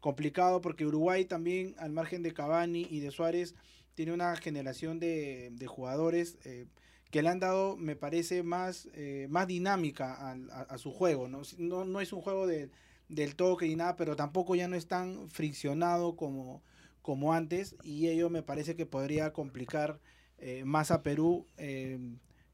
complicados 0.00 0.60
porque 0.62 0.86
Uruguay 0.86 1.24
también, 1.24 1.74
al 1.78 1.90
margen 1.92 2.22
de 2.22 2.32
Cavani 2.34 2.86
y 2.90 3.00
de 3.00 3.10
Suárez, 3.10 3.54
tiene 3.94 4.12
una 4.12 4.36
generación 4.36 4.98
de, 5.00 5.50
de 5.52 5.66
jugadores. 5.66 6.38
eh, 6.44 6.66
que 7.10 7.22
le 7.22 7.30
han 7.30 7.40
dado, 7.40 7.76
me 7.78 7.96
parece, 7.96 8.42
más, 8.42 8.88
eh, 8.92 9.26
más 9.30 9.46
dinámica 9.46 10.14
a, 10.14 10.32
a 10.62 10.76
su 10.78 10.92
juego. 10.92 11.26
¿no? 11.28 11.40
No, 11.56 11.84
no 11.86 12.00
es 12.02 12.12
un 12.12 12.20
juego 12.20 12.46
de- 12.46 12.70
del 13.08 13.34
toque 13.36 13.66
ni 13.66 13.76
nada, 13.76 13.96
pero 13.96 14.14
tampoco 14.16 14.54
ya 14.54 14.68
no 14.68 14.76
es 14.76 14.86
tan 14.88 15.28
friccionado 15.30 16.16
como, 16.16 16.62
como 17.02 17.32
antes. 17.32 17.76
Y 17.82 18.08
ello 18.08 18.28
me 18.30 18.42
parece 18.42 18.76
que 18.76 18.84
podría 18.86 19.32
complicar 19.32 20.00
eh, 20.38 20.64
más 20.66 20.90
a 20.90 21.02
Perú 21.02 21.46
eh, 21.56 21.98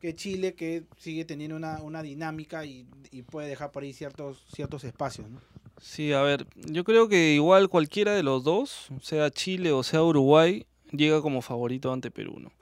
que 0.00 0.14
Chile, 0.14 0.54
que 0.54 0.84
sigue 0.98 1.24
teniendo 1.24 1.56
una, 1.56 1.82
una 1.82 2.02
dinámica 2.02 2.64
y, 2.64 2.86
y 3.10 3.22
puede 3.22 3.48
dejar 3.48 3.72
por 3.72 3.82
ahí 3.82 3.92
ciertos, 3.92 4.44
ciertos 4.54 4.84
espacios. 4.84 5.28
¿no? 5.30 5.40
Sí, 5.80 6.12
a 6.12 6.22
ver, 6.22 6.46
yo 6.54 6.84
creo 6.84 7.08
que 7.08 7.34
igual 7.34 7.68
cualquiera 7.68 8.14
de 8.14 8.22
los 8.22 8.44
dos, 8.44 8.88
sea 9.02 9.30
Chile 9.30 9.72
o 9.72 9.82
sea 9.82 10.02
Uruguay, 10.02 10.66
llega 10.90 11.20
como 11.20 11.42
favorito 11.42 11.92
ante 11.92 12.10
Perú, 12.10 12.38
¿no? 12.40 12.52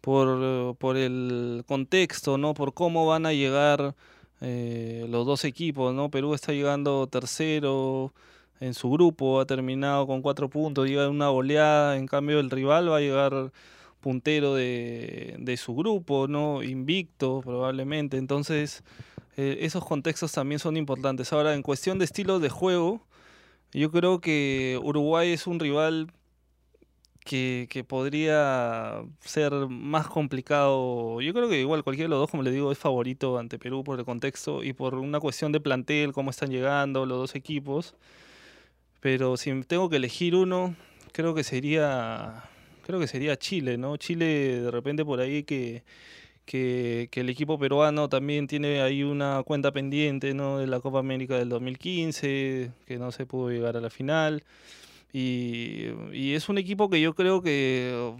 Por, 0.00 0.76
por 0.76 0.96
el 0.96 1.64
contexto, 1.66 2.38
¿no? 2.38 2.54
Por 2.54 2.74
cómo 2.74 3.06
van 3.06 3.24
a 3.26 3.32
llegar 3.32 3.94
eh, 4.40 5.06
los 5.08 5.24
dos 5.26 5.44
equipos, 5.44 5.94
¿no? 5.94 6.10
Perú 6.10 6.34
está 6.34 6.52
llegando 6.52 7.06
tercero 7.06 8.12
en 8.58 8.74
su 8.74 8.90
grupo, 8.90 9.40
ha 9.40 9.46
terminado 9.46 10.06
con 10.06 10.22
cuatro 10.22 10.48
puntos, 10.50 10.88
llega 10.88 11.08
una 11.08 11.28
goleada, 11.28 11.96
en 11.96 12.06
cambio 12.06 12.40
el 12.40 12.50
rival 12.50 12.90
va 12.90 12.96
a 12.96 13.00
llegar 13.00 13.52
puntero 14.00 14.54
de, 14.54 15.36
de 15.38 15.56
su 15.56 15.74
grupo, 15.76 16.26
¿no? 16.26 16.62
Invicto 16.62 17.40
probablemente, 17.44 18.16
entonces 18.18 18.82
eh, 19.36 19.58
esos 19.60 19.84
contextos 19.84 20.32
también 20.32 20.58
son 20.58 20.76
importantes. 20.76 21.32
Ahora, 21.32 21.54
en 21.54 21.62
cuestión 21.62 21.98
de 21.98 22.04
estilo 22.04 22.38
de 22.38 22.50
juego, 22.50 23.06
yo 23.72 23.90
creo 23.90 24.20
que 24.20 24.78
Uruguay 24.82 25.32
es 25.32 25.46
un 25.46 25.60
rival 25.60 26.12
que, 27.24 27.68
que 27.70 27.84
podría 27.84 29.02
ser 29.20 29.52
más 29.68 30.08
complicado. 30.08 31.20
Yo 31.20 31.32
creo 31.32 31.48
que 31.48 31.60
igual 31.60 31.84
cualquiera 31.84 32.06
de 32.06 32.10
los 32.10 32.20
dos, 32.20 32.30
como 32.30 32.42
le 32.42 32.50
digo, 32.50 32.72
es 32.72 32.78
favorito 32.78 33.38
ante 33.38 33.58
Perú 33.58 33.84
por 33.84 33.98
el 33.98 34.04
contexto 34.04 34.62
y 34.62 34.72
por 34.72 34.94
una 34.94 35.20
cuestión 35.20 35.52
de 35.52 35.60
plantel, 35.60 36.12
cómo 36.12 36.30
están 36.30 36.50
llegando 36.50 37.06
los 37.06 37.18
dos 37.18 37.34
equipos. 37.34 37.94
Pero 39.00 39.36
si 39.36 39.52
tengo 39.64 39.88
que 39.88 39.96
elegir 39.96 40.34
uno, 40.36 40.76
creo 41.12 41.34
que 41.34 41.44
sería 41.44 42.44
creo 42.82 43.00
que 43.00 43.06
sería 43.06 43.36
Chile, 43.36 43.78
¿no? 43.78 43.96
Chile 43.96 44.60
de 44.60 44.70
repente 44.70 45.04
por 45.04 45.20
ahí 45.20 45.44
que 45.44 45.84
que, 46.52 47.08
el 47.14 47.30
equipo 47.30 47.58
peruano 47.58 48.10
también 48.10 48.46
tiene 48.46 48.82
ahí 48.82 49.02
una 49.02 49.42
cuenta 49.42 49.72
pendiente 49.72 50.34
¿no? 50.34 50.58
de 50.58 50.66
la 50.66 50.80
Copa 50.80 50.98
América 50.98 51.38
del 51.38 51.48
2015, 51.48 52.70
que 52.86 52.98
no 52.98 53.10
se 53.10 53.24
pudo 53.24 53.50
llegar 53.50 53.76
a 53.78 53.80
la 53.80 53.88
final. 53.88 54.42
Y, 55.14 55.86
y 56.12 56.34
es 56.34 56.50
un 56.50 56.58
equipo 56.58 56.90
que 56.90 57.00
yo 57.00 57.14
creo 57.14 57.40
que, 57.42 58.12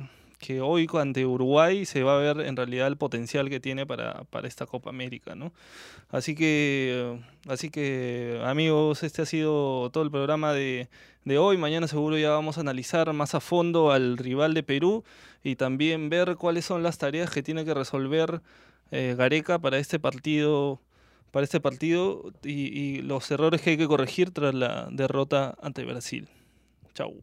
que 0.43 0.61
hoy 0.61 0.89
ante 0.95 1.25
Uruguay 1.25 1.87
se 1.87 2.03
va 2.03 2.17
a 2.17 2.19
ver 2.19 2.41
en 2.47 2.57
realidad 2.57 2.89
el 2.89 2.97
potencial 2.97 3.49
que 3.49 3.61
tiene 3.61 3.87
para, 3.87 4.25
para 4.25 4.49
esta 4.49 4.67
Copa 4.67 4.91
América. 4.91 5.35
¿no? 5.35 5.53
Así, 6.11 6.35
que, 6.35 7.19
así 7.49 7.71
que, 7.71 8.43
amigos, 8.45 9.05
este 9.05 9.23
ha 9.23 9.27
sido 9.27 9.89
todo 9.91 10.03
el 10.03 10.11
programa 10.11 10.53
de, 10.53 10.89
de 11.25 11.39
hoy. 11.39 11.57
Mañana 11.57 11.87
seguro 11.87 12.19
ya 12.19 12.31
vamos 12.31 12.59
a 12.59 12.63
analizar 12.63 13.13
más 13.13 13.35
a 13.35 13.41
fondo 13.41 13.93
al 13.93 14.19
rival 14.19 14.53
de 14.53 14.65
Perú 14.65 15.05
y 15.45 15.57
también 15.57 16.11
ver 16.11 16.37
cuáles 16.37 16.65
son 16.65 16.83
las 16.83 16.99
tareas 16.99 17.31
que 17.31 17.43
tiene 17.43 17.65
que 17.65 17.73
resolver 17.73 18.43
eh, 18.91 19.15
Gareca 19.17 19.59
para 19.61 19.79
este 19.79 19.99
partido 19.99 20.81
para 21.31 21.45
este 21.45 21.61
partido 21.61 22.31
y, 22.45 22.79
y, 22.79 23.01
los 23.01 23.31
errores 23.31 23.63
que 23.63 23.71
hay 23.71 23.79
que 23.79 23.89
corregir 23.89 24.33
tras 24.33 24.53
la 24.53 24.89
derrota 24.91 25.57
ante 25.63 25.83
Brasil. 25.83 26.29
Chau. 26.93 27.23